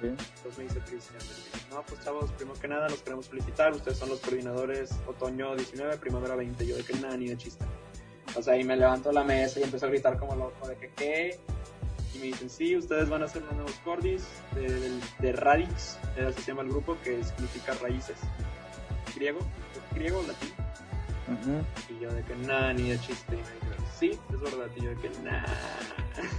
[0.00, 0.06] Sí.
[0.06, 1.18] Entonces me dice Cristian,
[1.70, 5.96] no, pues chavos, primero que nada los queremos felicitar, ustedes son los coordinadores otoño 19,
[5.96, 7.64] primavera 20, yo de que nada, ni de chiste.
[8.36, 10.76] O sea, y me levanto de la mesa y empiezo a gritar como loco, de
[10.76, 11.40] que qué,
[12.16, 14.24] y me dicen, sí, ustedes van a ser los nuevos cordis
[14.54, 18.16] de, de, de Radix, eh, así se llama el grupo, que significa raíces.
[19.14, 19.40] Griego,
[19.94, 20.50] griego, latín.
[21.28, 21.94] Ujú.
[21.94, 23.34] Y yo de que nada, ni de chiste.
[23.34, 24.66] Y me dijeron, sí, es verdad.
[24.76, 25.44] Y yo de que nada.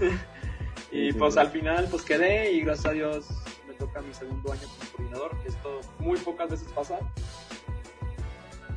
[0.91, 1.39] y Sí, pues sí.
[1.39, 3.25] al final pues quedé y gracias a Dios
[3.67, 5.37] me toca mi segundo año como coordinador.
[5.45, 6.99] Esto muy pocas veces pasa.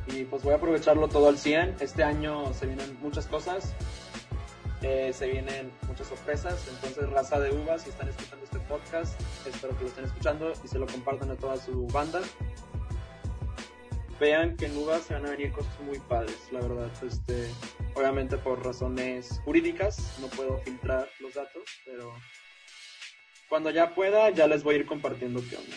[0.07, 1.77] Y pues voy a aprovecharlo todo al 100.
[1.79, 3.73] Este año se vienen muchas cosas.
[4.81, 6.67] Eh, se vienen muchas sorpresas.
[6.67, 10.67] Entonces, raza de uvas, si están escuchando este podcast, espero que lo estén escuchando y
[10.67, 12.21] se lo compartan a toda su banda
[14.19, 16.91] vean que en Uvas se van a venir cosas muy padres, la verdad.
[17.03, 17.49] Este,
[17.95, 22.13] obviamente por razones jurídicas no puedo filtrar los datos, pero
[23.49, 25.75] cuando ya pueda ya les voy a ir compartiendo qué onda.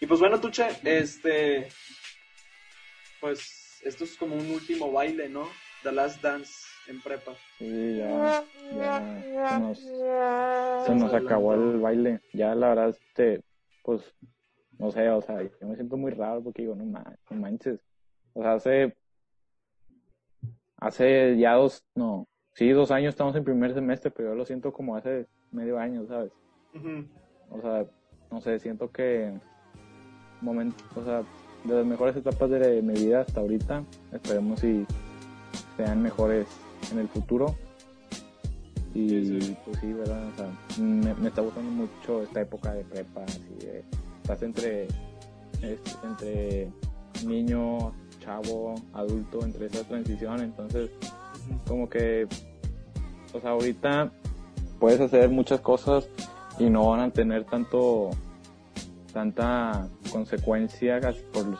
[0.00, 1.68] Y pues bueno, Tuche, este,
[3.20, 5.46] pues esto es como un último baile, ¿no?
[5.82, 6.54] The Last Dance
[6.86, 7.38] en prepa.
[7.58, 9.78] Sí, ya, ya se nos,
[10.84, 12.20] se nos acabó el baile.
[12.32, 13.42] Ya la verdad, este,
[13.82, 14.14] pues,
[14.78, 17.80] no sé, o sea, yo me siento muy raro porque digo, no, ma- no manches.
[18.34, 18.94] O sea, hace,
[20.78, 24.72] hace ya dos, no, sí, dos años estamos en primer semestre, pero yo lo siento
[24.72, 26.32] como hace medio año, ¿sabes?
[27.50, 27.86] O sea,
[28.30, 29.32] no sé, siento que
[30.40, 31.22] momento, o sea,
[31.64, 34.84] de las mejores etapas de mi vida hasta ahorita, esperemos si
[35.76, 36.46] sean mejores
[36.92, 37.54] en el futuro.
[38.94, 40.22] Y pues sí, ¿verdad?
[40.28, 43.84] O sea, me, está gustando mucho esta época de prepa, así de,
[44.22, 44.86] estás entre,
[46.04, 46.70] entre
[47.26, 50.90] niño, chavo, adulto, entre esa transición, entonces
[51.66, 52.28] como que,
[53.32, 54.12] o sea, ahorita
[54.78, 56.08] puedes hacer muchas cosas
[56.60, 58.10] y no van a tener tanto
[59.12, 61.00] tanta consecuencia
[61.32, 61.58] por,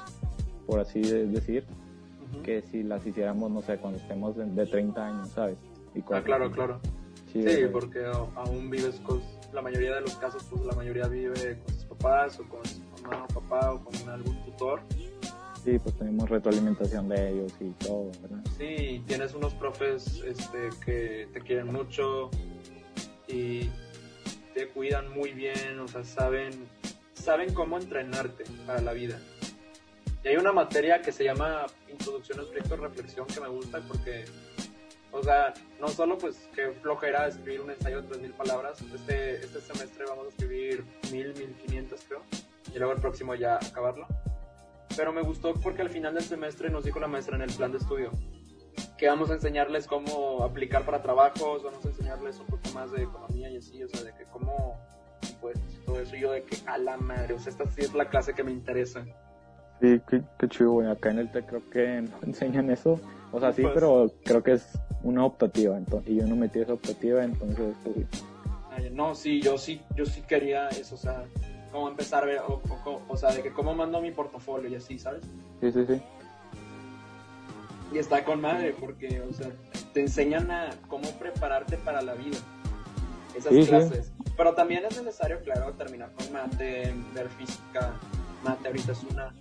[0.66, 1.64] por así decir
[2.42, 5.56] que si las hiciéramos no sé cuando estemos de, 30 años sabes
[6.10, 6.80] ah claro claro.
[7.32, 8.04] Sí, porque
[8.36, 9.20] aún vives con
[9.52, 12.80] la mayoría de los casos pues la mayoría vive con sus papás o con su
[13.02, 14.82] mamá o papá o con algún tutor.
[15.64, 18.38] Sí, pues tenemos retroalimentación de ellos y todo, ¿verdad?
[18.58, 22.30] Sí, tienes unos profes este, que te quieren mucho
[23.26, 23.70] y
[24.52, 26.52] te cuidan muy bien, o sea, saben,
[27.14, 29.18] saben cómo entrenarte para la vida.
[30.24, 33.80] Y hay una materia que se llama Introducción al proyecto de reflexión que me gusta
[33.86, 34.24] porque,
[35.12, 39.60] o sea, no solo pues que flojera escribir un ensayo de 3.000 palabras, este, este
[39.60, 41.34] semestre vamos a escribir 1.000,
[41.68, 42.22] 1.500 creo,
[42.74, 44.06] y luego el próximo ya acabarlo
[44.96, 47.72] pero me gustó porque al final del semestre nos dijo la maestra en el plan
[47.72, 48.10] de estudio
[48.96, 53.02] que vamos a enseñarles cómo aplicar para trabajos, vamos a enseñarles un poco más de
[53.02, 54.80] economía y así, o sea, de que cómo,
[55.40, 58.08] pues, todo eso, yo de que a la madre, o sea, esta sí es la
[58.08, 59.04] clase que me interesa.
[59.84, 62.98] Sí, qué, qué chido, güey, acá en el TEC creo que no enseñan eso,
[63.32, 64.66] o sea, sí, pues pero creo que es
[65.02, 68.06] una optativa, entonces, y yo no metí esa optativa, entonces, pues,
[68.92, 71.24] no, sí, yo sí, yo sí quería eso, o sea,
[71.70, 72.62] cómo empezar a ver, o,
[73.06, 75.22] o, sea, de que cómo mando mi portafolio y así, ¿sabes?
[75.60, 76.00] Sí, sí, sí.
[77.92, 79.50] Y está con madre porque, o sea,
[79.92, 82.38] te enseñan a cómo prepararte para la vida.
[83.36, 84.12] Esas clases.
[84.34, 87.92] Pero también es necesario, claro, terminar con mate, ver física.
[88.42, 89.34] Mate ahorita es una...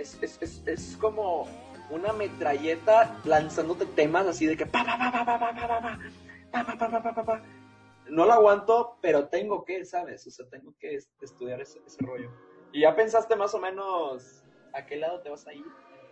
[0.00, 1.46] Es, es, es, es como
[1.90, 6.88] una metralleta lanzándote temas así de que pa pa pa pa pa pa pa pa
[6.90, 7.42] pa pa pa pa
[8.10, 10.26] no lo aguanto, pero tengo que, ¿sabes?
[10.26, 12.30] O sea, tengo que estudiar ese, rollo.
[12.72, 15.64] ¿Y ya pensaste más o menos a qué lado te vas a ir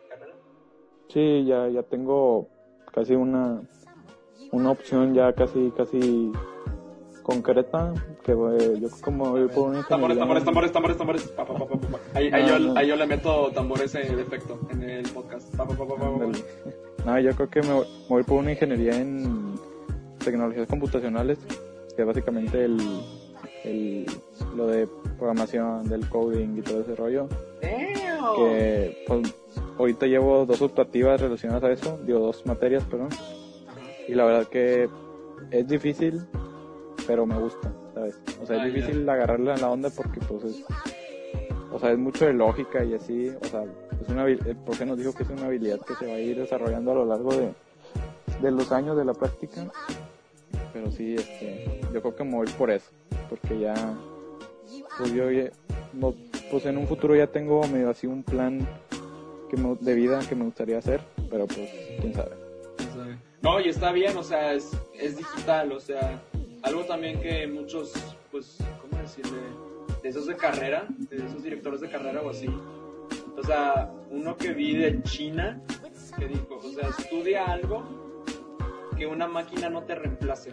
[0.09, 0.35] carrera?
[1.09, 2.49] Sí, ya, ya tengo
[2.93, 3.63] casi una,
[4.53, 6.33] una opción ya casi, casi
[7.29, 7.93] concreta,
[8.25, 10.19] que yo como voy por una ingeniería...
[10.25, 12.01] Tambores, tambores, tambores, tambores, tambores.
[12.15, 15.53] Ahí, ahí, yo, ahí, yo, le meto tambores en efecto en el podcast.
[17.05, 19.57] No, yo creo que me voy por una ingeniería en
[20.25, 21.39] tecnologías computacionales
[21.95, 22.79] que básicamente el,
[23.65, 24.07] el,
[24.57, 24.89] lo de
[25.19, 27.29] programación, del coding y todo ese rollo.
[27.61, 29.35] Que pues,
[29.79, 33.11] ahorita llevo dos optativas relacionadas a eso, digo dos materias, perdón.
[34.07, 34.89] Y la verdad que
[35.51, 36.27] es difícil,
[37.09, 38.21] pero me gusta, ¿sabes?
[38.41, 40.65] O sea, es ah, difícil agarrarle a la onda porque pues es,
[41.73, 43.65] o sea, es mucho de lógica y así, o sea,
[44.01, 44.25] es una,
[44.65, 47.05] profe nos dijo que es una habilidad que se va a ir desarrollando a lo
[47.07, 47.53] largo de,
[48.41, 49.69] de los años de la práctica
[50.73, 52.91] pero sí, este, yo creo que me voy por eso,
[53.29, 53.75] porque ya,
[54.97, 55.25] pues yo,
[55.93, 56.15] no,
[56.51, 58.67] pues en un futuro ya tengo medio así un plan
[59.51, 61.69] que de vida que me gustaría hacer, pero pues
[62.01, 62.37] quién sabe.
[63.41, 66.23] No, y está bien, o sea, es, es digital, o sea,
[66.69, 67.93] algo también que muchos,
[68.31, 69.39] pues, ¿cómo decirle?
[70.03, 72.47] De esos de carrera, de esos directores de carrera o así.
[73.37, 75.63] O sea, uno que vi de China,
[76.19, 78.23] que dijo, o sea, estudia algo
[78.97, 80.51] que una máquina no te reemplace.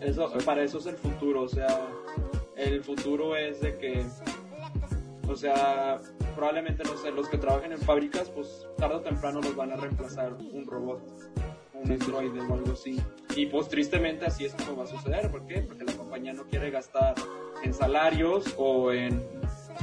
[0.00, 1.88] Eso, para eso es el futuro, o sea,
[2.56, 4.04] el futuro es de que,
[5.26, 6.00] o sea,
[6.34, 9.76] probablemente, no sé, los que trabajen en fábricas, pues tarde o temprano los van a
[9.76, 11.00] reemplazar un robot,
[11.74, 13.00] un androide o algo así.
[13.36, 15.62] Y pues tristemente así es como va a suceder, ¿por qué?
[15.62, 17.14] Porque la compañía no quiere gastar
[17.62, 19.22] en salarios o en,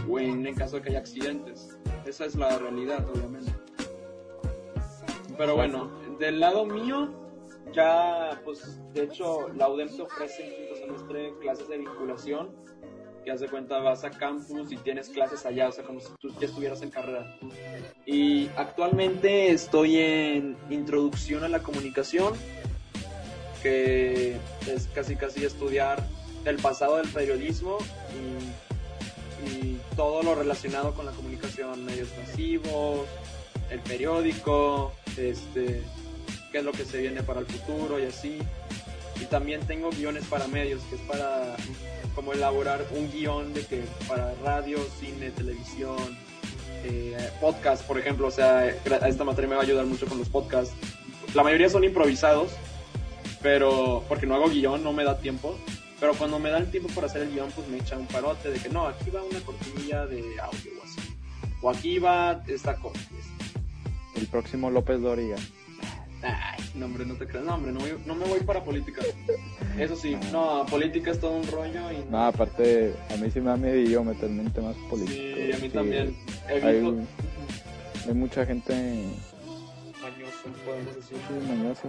[0.10, 1.78] o en, en caso de que haya accidentes.
[2.06, 3.52] Esa es la realidad, obviamente.
[5.38, 7.14] Pero bueno, del lado mío,
[7.74, 12.52] ya, pues, de hecho, la UDEM te ofrece en quinto semestre clases de vinculación,
[13.24, 16.34] que hace cuenta vas a campus y tienes clases allá, o sea, como si tú
[16.40, 17.38] ya estuvieras en carrera.
[18.06, 22.34] Y actualmente estoy en introducción a la comunicación,
[23.62, 26.04] que es casi casi estudiar
[26.46, 28.62] el pasado del periodismo y,
[29.96, 33.06] todo lo relacionado con la comunicación, medios masivos,
[33.70, 35.84] el periódico, este,
[36.52, 38.40] qué es lo que se viene para el futuro y así.
[39.20, 41.56] Y también tengo guiones para medios, que es para
[42.16, 46.18] como elaborar un guion de que para radio, cine, televisión,
[46.84, 48.28] eh, podcast, por ejemplo.
[48.28, 50.76] O sea, esta materia me va a ayudar mucho con los podcasts.
[51.34, 52.52] La mayoría son improvisados,
[53.42, 55.58] pero porque no hago guion, no me da tiempo.
[56.00, 58.60] Pero cuando me dan tiempo para hacer el guion, pues me echan un parote de
[58.60, 61.18] que no, aquí va una cortinilla de audio o así.
[61.62, 63.00] O aquí va esta cosa.
[64.16, 65.38] El próximo López Doriga.
[66.24, 67.46] Ay, no, hombre, no te creas.
[67.46, 69.02] No, hombre, no, voy- no me voy para política.
[69.78, 73.48] Eso sí, no, política es todo un rollo y No, aparte, a mí sí me
[73.50, 75.18] da miedo meterme en temas políticos.
[75.36, 76.16] Sí, a mí Sí, también.
[76.50, 76.96] He Hay, visto
[78.08, 78.74] hay mucha gente
[80.02, 81.18] mañoso, podemos decir.
[81.28, 81.82] sí, mañosa.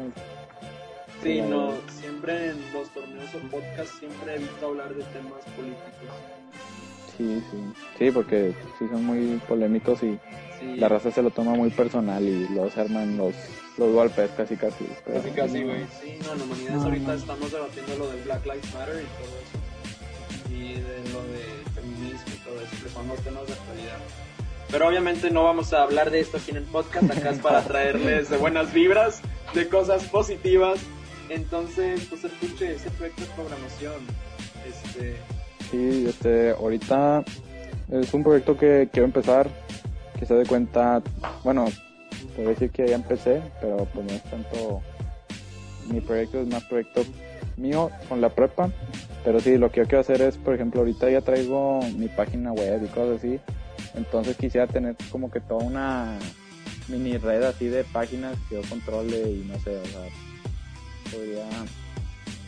[1.23, 6.11] Sí, no, siempre en los torneos o podcasts siempre he visto hablar de temas políticos.
[7.17, 7.59] Sí, sí.
[7.99, 10.19] Sí, porque sí son muy polémicos y
[10.63, 13.35] Sí, la raza se lo toma muy personal y luego se arman los,
[13.79, 14.87] los golpes casi casi.
[15.05, 15.67] pero casi casi, no.
[15.67, 15.85] güey.
[16.03, 17.13] Sí, no, la humanidad No, ahorita no.
[17.15, 20.55] estamos debatiendo lo del Black Lives Matter y todo eso.
[20.55, 21.45] Y de lo de
[21.75, 23.99] feminismo y todo eso, que son los temas de actualidad.
[24.71, 27.63] Pero obviamente no vamos a hablar de esto aquí en el podcast, acá es para
[27.65, 29.21] traerles de buenas vibras,
[29.55, 30.79] de cosas positivas.
[31.29, 33.95] Entonces, pues escuche ese proyecto de programación.
[34.67, 35.17] Este,
[35.71, 37.25] Sí, este, ahorita
[37.91, 39.49] es un proyecto que quiero empezar,
[40.23, 41.03] que se dé cuenta,
[41.43, 41.65] bueno,
[42.37, 44.81] te voy a decir que ya empecé, pero pues no es tanto
[45.91, 47.03] mi proyecto, es más proyecto
[47.57, 48.71] mío con la prepa,
[49.25, 52.53] pero sí, lo que yo quiero hacer es, por ejemplo, ahorita ya traigo mi página
[52.53, 53.41] web y cosas así,
[53.97, 56.17] entonces quisiera tener como que toda una
[56.87, 60.03] mini red así de páginas que yo controle y no sé, o sea,
[61.11, 61.49] podría,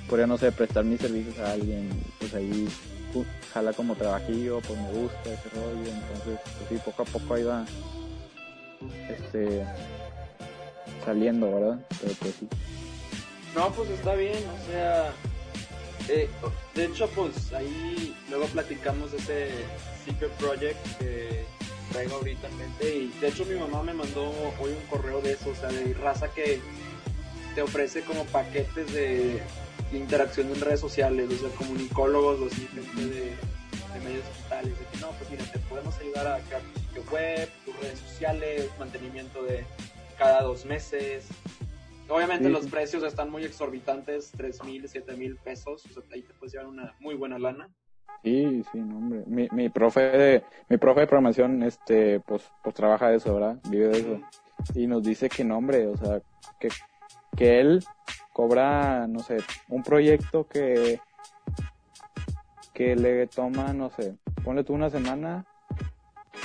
[0.08, 2.68] podría no sé, prestar mis servicios a alguien, pues ahí
[3.14, 7.34] pu- jala como trabajillo, pues me gusta ese rollo, entonces pues sí, poco a poco
[7.34, 7.64] ahí va
[9.08, 9.64] este
[11.04, 11.78] saliendo, ¿verdad?
[12.00, 12.48] Pero pues sí.
[13.54, 15.12] No, pues está bien, o sea,
[16.08, 16.28] eh,
[16.74, 19.50] de hecho, pues ahí luego platicamos de ese
[20.04, 21.44] Secret Project que
[21.92, 24.28] traigo ahorita en mente y de hecho mi mamá me mandó
[24.60, 26.60] hoy un correo de eso, o sea, de raza que
[27.54, 29.40] te ofrece como paquetes de,
[29.94, 34.78] de interacción en redes sociales, o sea, comunicólogos o así, gente de, de medios digitales,
[34.78, 37.98] de que no, pues mira, te podemos ayudar a crear tu sitio web, tus redes
[37.98, 39.64] sociales, mantenimiento de
[40.18, 41.26] cada dos meses,
[42.08, 46.22] Obviamente Sí, los precios están muy exorbitantes, tres mil, siete mil pesos, o sea, ahí
[46.22, 47.70] te puedes llevar una muy buena lana.
[48.22, 49.22] Sí, sí, no, hombre.
[49.26, 53.58] Mi, mi profe de, mi profe de programación, este, pues, pues trabaja de eso, ¿verdad?
[53.68, 54.20] Vive de eso.
[54.74, 56.20] Y nos dice que no, hombre, o sea,
[56.58, 56.68] que,
[57.36, 57.84] que él
[58.34, 61.00] cobra, no sé, un proyecto que,
[62.74, 65.46] que le toma, no sé, ponle tú una semana,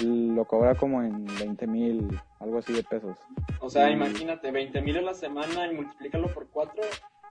[0.01, 2.07] lo cobra como en 20 mil,
[2.39, 3.17] algo así de pesos.
[3.59, 6.81] O sea, imagínate, 20 mil a la semana y multiplícalo por cuatro.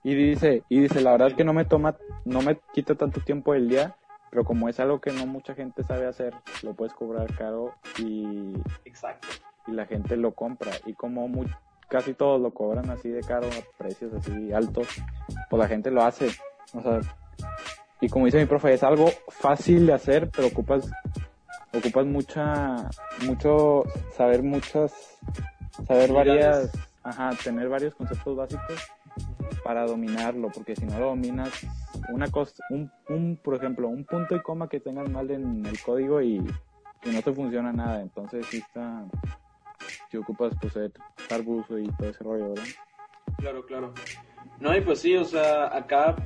[0.03, 3.21] Y dice, y dice, la verdad es que no me toma, no me quita tanto
[3.21, 3.94] tiempo del día,
[4.31, 8.53] pero como es algo que no mucha gente sabe hacer, lo puedes cobrar caro y,
[8.85, 9.29] Exacto.
[9.68, 10.73] y la gente lo compra.
[10.85, 11.47] Y como mu-
[11.88, 14.88] casi todos lo cobran así de caro, a precios así altos,
[15.48, 16.29] pues la gente lo hace.
[16.74, 17.01] O sea,
[18.01, 20.88] y como dice mi profe, es algo fácil de hacer, pero ocupas,
[21.74, 22.88] ocupas mucha,
[23.27, 23.85] mucho,
[24.16, 25.18] saber muchas,
[25.87, 26.70] saber varias,
[27.03, 28.87] ajá, tener varios conceptos básicos
[29.64, 31.51] para dominarlo, porque si no lo dominas,
[32.11, 35.83] una cosa, un, un, por ejemplo, un punto y coma que tengas mal en el
[35.83, 39.05] código y, y no te funciona nada, entonces sí está,
[40.11, 42.64] si ocupas pues ser buzo y todo ese rollo, ¿verdad?
[43.38, 43.94] Claro, claro.
[44.61, 46.16] No, y pues sí, o sea, acá,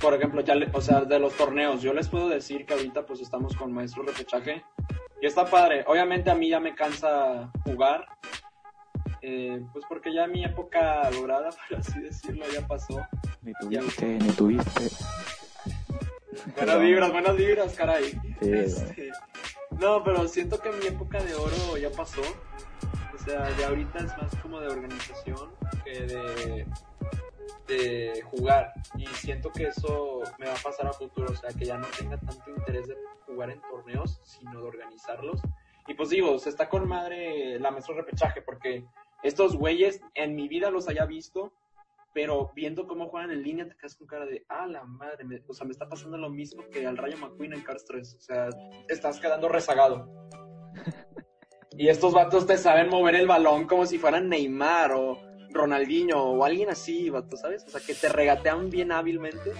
[0.00, 3.06] por ejemplo, ya, le- o sea, de los torneos, yo les puedo decir que ahorita
[3.06, 4.62] pues estamos con maestro repechaje
[5.20, 5.84] y está padre.
[5.86, 8.06] Obviamente a mí ya me cansa jugar,
[9.22, 13.00] eh, pues porque ya mi época dorada, por así decirlo, ya pasó.
[13.42, 14.88] Ni tuviste, ni tuviste.
[16.56, 18.10] Buenas vibras, buenas vibras, caray.
[18.10, 18.18] Sí,
[18.52, 19.10] Este,
[19.80, 22.22] no, pero siento que mi época de oro ya pasó.
[23.24, 25.50] O sea, ya ahorita es más como de organización
[25.82, 26.66] que de,
[27.66, 28.70] de jugar.
[28.98, 31.32] Y siento que eso me va a pasar a futuro.
[31.32, 35.40] O sea, que ya no tenga tanto interés de jugar en torneos, sino de organizarlos.
[35.86, 38.84] Y pues digo, se está con madre la maestro repechaje, porque
[39.22, 41.54] estos güeyes en mi vida los haya visto,
[42.12, 45.54] pero viendo cómo juegan en línea te quedas con cara de, ah, la madre, o
[45.54, 48.48] sea, me está pasando lo mismo que al Rayo McQueen en Cars 3, o sea,
[48.88, 50.28] estás quedando rezagado.
[51.76, 55.18] Y estos vatos te saben mover el balón como si fueran Neymar o
[55.50, 57.64] Ronaldinho o alguien así, vato, ¿sabes?
[57.66, 59.52] O sea, que te regatean bien hábilmente.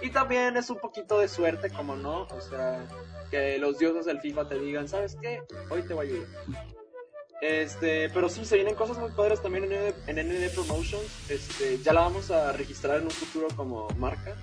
[0.00, 2.84] Y también es un poquito de suerte, como no, o sea,
[3.30, 5.42] que los dioses del FIFA te digan, ¿sabes qué?
[5.70, 6.28] Hoy te voy a ayudar.
[7.40, 11.30] Este, pero sí, se vienen cosas muy padres también en ND, en ND Promotions.
[11.30, 14.36] Este, ya la vamos a registrar en un futuro como marca.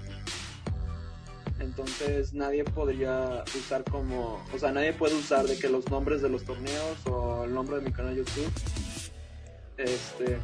[1.60, 6.30] Entonces nadie podría usar como, o sea, nadie puede usar de que los nombres de
[6.30, 8.50] los torneos o el nombre de mi canal YouTube.
[9.78, 10.38] Este,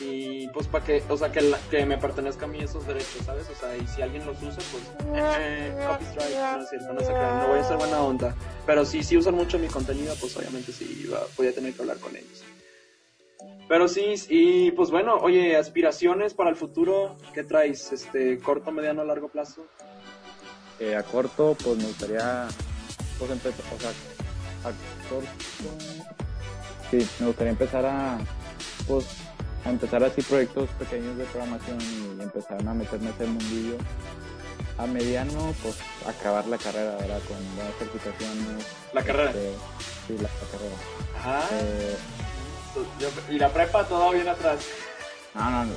[0.00, 3.46] y pues para que, o sea, que, que me pertenezca a mí esos derechos, ¿sabes?
[3.50, 4.82] O sea, y si alguien los usa, pues,
[5.38, 8.34] eh, copy strike, no es cierto, no crean, no voy a ser buena onda.
[8.66, 11.82] Pero sí, si usan mucho mi contenido, pues obviamente sí, va- voy a tener que
[11.82, 12.42] hablar con ellos.
[13.68, 17.92] Pero sí, y pues bueno, oye, aspiraciones para el futuro, ¿qué traes?
[17.92, 19.64] Este, corto, mediano, largo plazo.
[20.78, 22.48] Eh, a corto, pues me gustaría,
[23.18, 23.90] pues empezar, o sea,
[24.68, 25.28] a corto,
[26.90, 28.18] sí, me gustaría empezar a,
[28.86, 29.06] pues,
[29.64, 33.76] a empezar así proyectos pequeños de programación y empezar a meterme en ese mundillo.
[34.78, 37.20] A mediano, pues, acabar la carrera, ¿verdad?
[37.28, 38.66] Con buenas certificaciones.
[38.92, 39.30] La carrera.
[39.30, 39.52] este,
[40.06, 40.76] sí, la, la carrera.
[41.16, 41.48] Ajá.
[41.52, 41.96] Eh,
[42.74, 44.60] Yo- y la prepa todo bien atrás.
[45.34, 45.74] no, no, no,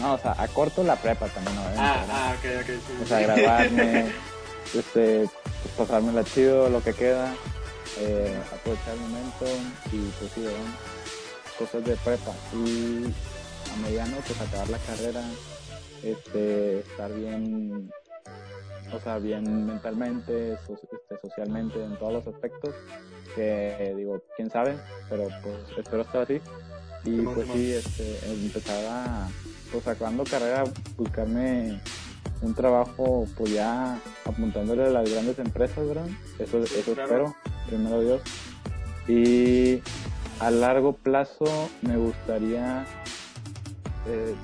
[0.00, 3.02] no, o sea, a corto la prepa también, obviamente, Ah, ah, ok, ok, sí.
[3.02, 4.12] o sea, grabarme,
[4.74, 5.28] este,
[5.62, 7.36] pues pasármela chido, lo que queda,
[7.96, 9.44] eh, aprovechar el momento
[9.92, 10.66] y pues sí, ¿verdad?
[11.58, 12.32] cosas de prepa.
[12.52, 13.12] Y
[13.72, 15.24] a mediano, pues acabar la carrera,
[16.04, 17.90] este, estar bien,
[18.92, 22.74] o sea, bien mentalmente, so- este, socialmente, en todos los aspectos,
[23.38, 24.76] que digo, quién sabe,
[25.08, 26.40] pero pues espero estar así.
[27.04, 29.28] Y pues sí, este, empezar a,
[29.70, 30.64] pues acabando carrera,
[30.96, 31.80] buscarme
[32.42, 36.08] un trabajo, pues ya apuntándole a las grandes empresas, ¿verdad?
[36.38, 37.02] Eso, eso claro.
[37.02, 37.36] espero,
[37.68, 38.22] primero Dios.
[39.06, 39.80] Y
[40.40, 42.84] a largo plazo me gustaría
[44.08, 44.34] eh,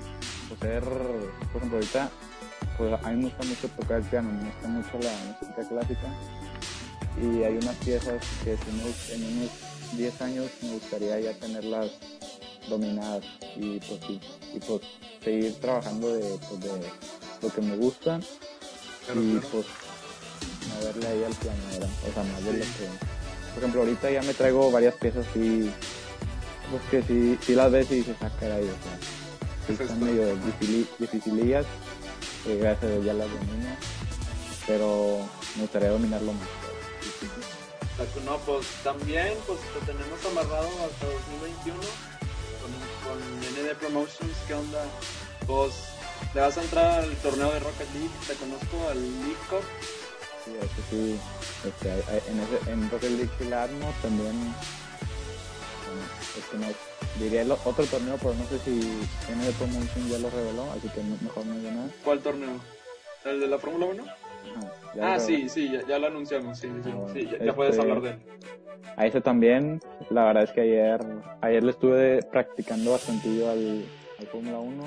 [0.49, 2.11] pues, ser, por ejemplo, ahorita,
[2.79, 6.09] pues a mí me gusta mucho tocar el piano, me gusta mucho la música clásica
[7.23, 9.51] y hay unas piezas que si en unos
[9.97, 11.91] 10 años me gustaría ya tenerlas
[12.69, 13.25] dominadas
[13.57, 14.01] y pues
[14.55, 14.81] y pues
[15.23, 16.71] seguir trabajando de, pues, de
[17.43, 18.21] lo que me gusta
[19.07, 19.49] Claro, y claro.
[19.53, 19.67] pues
[20.75, 21.89] moverle ahí al piano, ¿verdad?
[22.09, 22.89] O sea, más de lo que...
[23.55, 25.71] Por ejemplo, ahorita ya me traigo varias piezas y
[26.71, 28.99] pues que si, si las ves y dices, ah, caray, o sea,
[29.67, 30.07] sí Es están esto.
[30.07, 31.67] medio difícil, dificilillas,
[32.45, 33.77] que gracias a Dios ya las domino,
[34.67, 35.19] pero
[35.57, 36.49] me gustaría dominarlo más.
[38.25, 41.79] No, pues también pues te tenemos amarrado hasta 2021
[42.61, 42.73] con,
[43.05, 44.85] con ND Promotions, ¿qué onda?
[45.47, 45.73] Pues
[46.35, 49.63] le vas a entrar al torneo de Rocket League, te conozco al League Cup,
[50.45, 51.19] Sí, eso sí,
[51.67, 51.89] este,
[52.31, 54.55] en, ese, en Rocket League sí la armo también,
[56.51, 58.71] bueno, no, diría el otro torneo, pero no sé si
[59.33, 61.89] ND Promotion ya lo reveló, así que mejor no digo nada.
[62.05, 62.61] ¿cuál torneo?
[63.25, 64.05] ¿El de la Fórmula 1?
[64.05, 67.09] Ajá, ya Ah, sí, sí, ya, ya lo anunciamos, sí, sí, Ah, bueno.
[67.15, 68.17] sí, ya, ya puedes hablar de él.
[68.97, 69.81] A ese también,
[70.11, 71.01] la verdad es que ayer,
[71.41, 73.85] ayer le estuve practicando bastantillo al,
[74.21, 74.85] al Fórmula 1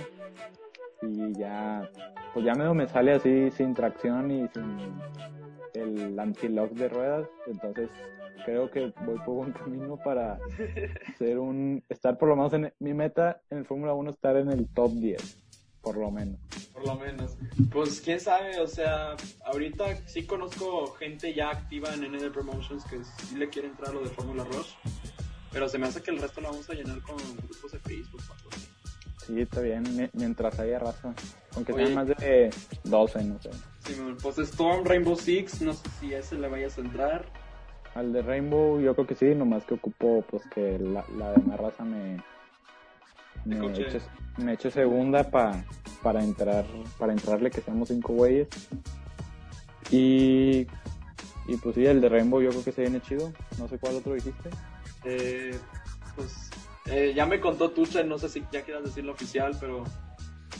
[1.02, 1.90] y ya,
[2.34, 4.78] pues ya medio me sale así sin tracción y sin
[5.74, 7.90] el anti-lock de ruedas, entonces
[8.46, 10.40] creo que voy por buen camino para
[11.18, 14.50] ser un, estar por lo menos en mi meta en el Fórmula 1 estar en
[14.50, 15.38] el top 10,
[15.88, 16.38] por lo menos.
[16.74, 17.38] Por lo menos.
[17.72, 19.16] Pues quién sabe, o sea,
[19.46, 23.94] ahorita sí conozco gente ya activa en ND Promotions que sí le quiere entrar a
[23.94, 24.74] lo de Fórmula Rush,
[25.52, 28.22] pero se me hace que el resto lo vamos a llenar con grupos de Facebook.
[29.26, 31.14] Sí, está bien, mi- mientras haya raza,
[31.56, 32.50] aunque sean más de
[32.84, 33.50] 12, no sé.
[33.86, 37.26] Sí, pues Storm Rainbow Six, no sé si a ese le vayas a entrar.
[37.96, 41.60] Al de Rainbow yo creo que sí, nomás que ocupo pues que la, la demás
[41.60, 42.18] raza me,
[43.48, 45.64] me, eche segunda pa,
[46.04, 46.66] para entrar,
[46.98, 48.48] para entrarle que seamos cinco güeyes.
[49.90, 50.68] Y,
[51.48, 53.32] y pues sí, el de Rainbow yo creo que se viene chido.
[53.58, 54.50] No sé cuál otro dijiste.
[55.06, 55.58] Eh,
[56.16, 56.50] pues
[56.88, 59.84] eh, ya me contó Tucha, no sé si ya quieras decirlo oficial, pero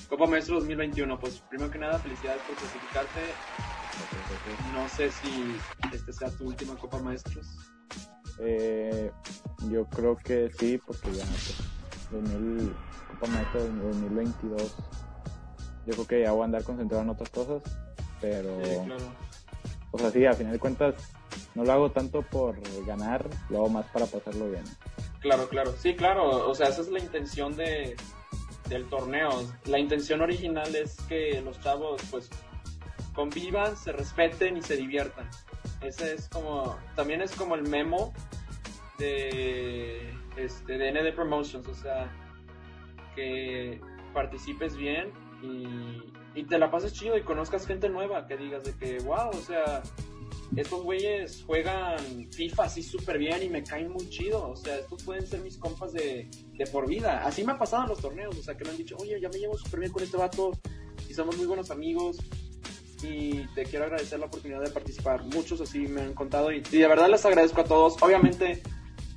[0.10, 3.22] Copa Maestro 2021, pues primero que nada felicidades por clasificarte.
[4.74, 5.56] No sé si
[5.94, 7.48] este sea tu última Copa Maestros.
[8.40, 9.12] Eh,
[9.70, 11.58] yo creo que sí, porque ya pues,
[12.12, 12.74] 2000,
[13.10, 14.76] Copa Maestro 2022
[15.88, 17.64] yo creo que ya voy a andar concentrado en otras cosas,
[18.20, 18.60] pero...
[18.64, 19.04] Sí, claro.
[19.92, 20.96] O sea, sí, a final de cuentas,
[21.56, 24.66] no lo hago tanto por ganar, lo hago más para pasarlo bien.
[25.22, 25.74] Claro, claro.
[25.80, 26.50] Sí, claro.
[26.50, 27.96] O sea, esa es la intención de,
[28.68, 29.30] del torneo.
[29.66, 32.30] La intención original es que los chavos, pues,
[33.16, 35.30] convivan, se respeten y se diviertan.
[35.82, 38.14] Ese es como, también es como el memo
[39.00, 41.68] de, este, de ND Promotions.
[41.68, 42.12] O sea,
[43.16, 43.82] que
[44.14, 45.12] participes bien
[45.42, 48.28] y, te la pases chido y conozcas gente nueva.
[48.28, 49.82] Que digas de que, wow, o sea,
[50.56, 54.50] estos güeyes juegan FIFA así súper bien y me caen muy chido.
[54.50, 57.24] O sea, estos pueden ser mis compas de, de por vida.
[57.26, 58.38] Así me ha pasado en los torneos.
[58.38, 60.52] O sea, que me han dicho, oye, ya me llevo súper bien con este vato
[61.10, 62.18] y somos muy buenos amigos.
[63.04, 65.24] Y te quiero agradecer la oportunidad de participar.
[65.24, 68.02] Muchos así me han contado y de verdad les agradezco a todos.
[68.02, 68.62] Obviamente,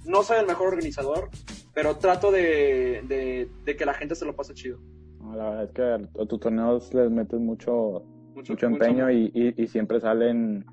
[0.04, 1.28] no soy el mejor organizador,
[1.74, 4.78] pero trato de, de, de que la gente se lo pase chido.
[5.36, 5.82] La verdad es que
[6.22, 8.02] a tus torneos les metes mucho,
[8.34, 10.64] Mucho, mucho empeño y, y, y siempre salen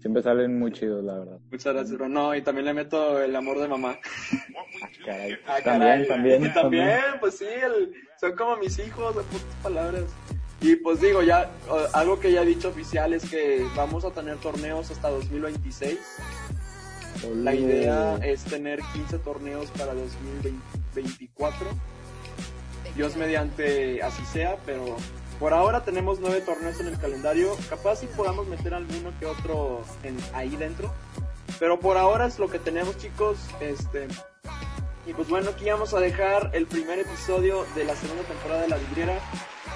[0.00, 1.38] siempre salen muy chidos, la verdad.
[1.50, 2.08] Muchas gracias, bro.
[2.08, 3.98] No, y también le meto el amor de mamá.
[4.02, 5.32] Ah, caray.
[5.46, 6.08] Ah, también, caray.
[6.08, 10.04] también, Y también, pues sí, el- son como mis hijos, de pocas palabras.
[10.62, 11.50] Y pues digo, ya,
[11.94, 15.98] algo que ya he dicho oficial es que vamos a tener torneos hasta 2026.
[17.28, 21.66] La idea es tener 15 torneos para 2024.
[22.94, 24.96] Dios mediante así sea, pero
[25.38, 27.56] por ahora tenemos 9 torneos en el calendario.
[27.68, 30.92] Capaz si podamos meter alguno que otro en, ahí dentro.
[31.58, 33.38] Pero por ahora es lo que tenemos chicos.
[33.60, 34.08] Este,
[35.06, 38.68] y pues bueno, aquí vamos a dejar el primer episodio de la segunda temporada de
[38.68, 39.18] La Vidriera.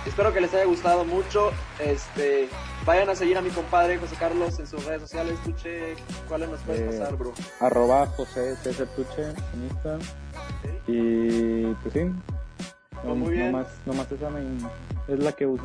[0.06, 1.50] Espero que les haya gustado mucho.
[1.80, 2.48] Este,
[2.84, 5.38] vayan a seguir a mi compadre José Carlos en sus redes sociales.
[5.44, 5.94] Tuche,
[6.28, 7.32] ¿cuáles nos puedes Eh, pasar, bro?
[7.60, 9.22] Arroba José César Tuche
[9.54, 9.98] en Insta.
[10.86, 12.10] Y pues sí.
[13.02, 13.52] Pues muy bien.
[13.52, 14.68] Nomás, nomás esa me-
[15.12, 15.64] es la que uso.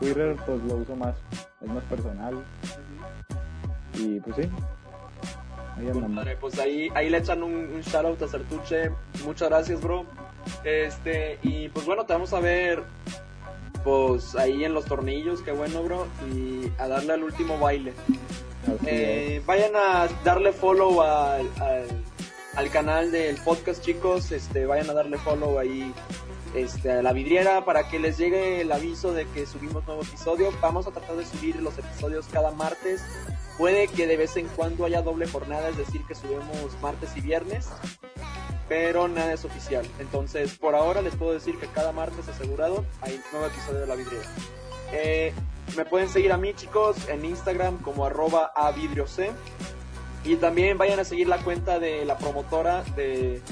[0.00, 1.14] Twitter pues lo uso más,
[1.60, 2.44] es más personal.
[3.94, 4.42] Y pues sí.
[5.76, 8.90] Ahí pues ahí, ahí le echan un, un shout out a Sertuche.
[9.24, 10.04] Muchas gracias, bro.
[10.64, 12.82] Este, y pues bueno, te vamos a ver
[13.84, 16.06] pues ahí en los tornillos, qué bueno, bro.
[16.34, 17.92] Y a darle al último baile.
[18.86, 21.86] Eh, vayan a darle follow al, al,
[22.56, 24.32] al canal del podcast, chicos.
[24.32, 25.92] Este, vayan a darle follow ahí
[26.54, 30.50] este, a la vidriera para que les llegue el aviso de que subimos nuevo episodio.
[30.60, 33.02] Vamos a tratar de subir los episodios cada martes.
[33.58, 36.48] Puede que de vez en cuando haya doble jornada, es decir, que subimos
[36.80, 37.68] martes y viernes,
[38.68, 39.84] pero nada es oficial.
[39.98, 43.94] Entonces, por ahora les puedo decir que cada martes asegurado hay nuevo episodio de la
[43.94, 44.26] vidriera.
[44.92, 45.32] Eh,
[45.76, 49.08] me pueden seguir a mí, chicos, en Instagram como arroba a vidrioc.
[50.24, 53.42] Y también vayan a seguir la cuenta de la promotora de,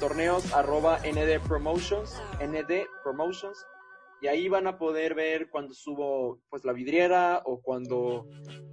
[0.00, 3.64] torneos arroba ND Promotions, ND Promotions.
[4.20, 8.26] Y ahí van a poder ver cuando subo pues la vidriera o cuando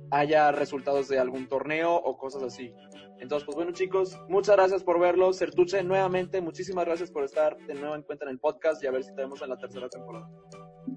[0.10, 2.74] haya resultados de algún torneo o cosas así.
[3.20, 5.38] Entonces, pues bueno chicos, muchas gracias por verlos.
[5.38, 8.92] Sertuche, nuevamente, muchísimas gracias por estar de nuevo en cuenta en el podcast y a
[8.92, 10.30] ver si tenemos en la tercera temporada.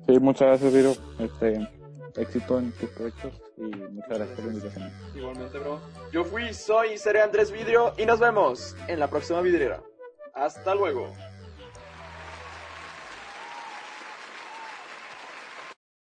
[0.06, 0.92] Sí, muchas gracias, Viro.
[1.18, 1.68] Este,
[2.16, 4.92] éxito en tus proyectos y muchas gracias por la invitación.
[5.14, 5.80] Igualmente, bro.
[6.12, 9.82] Yo fui, soy y seré Andrés Vidrio y nos vemos en la próxima vidriera.
[10.34, 11.12] Hasta luego.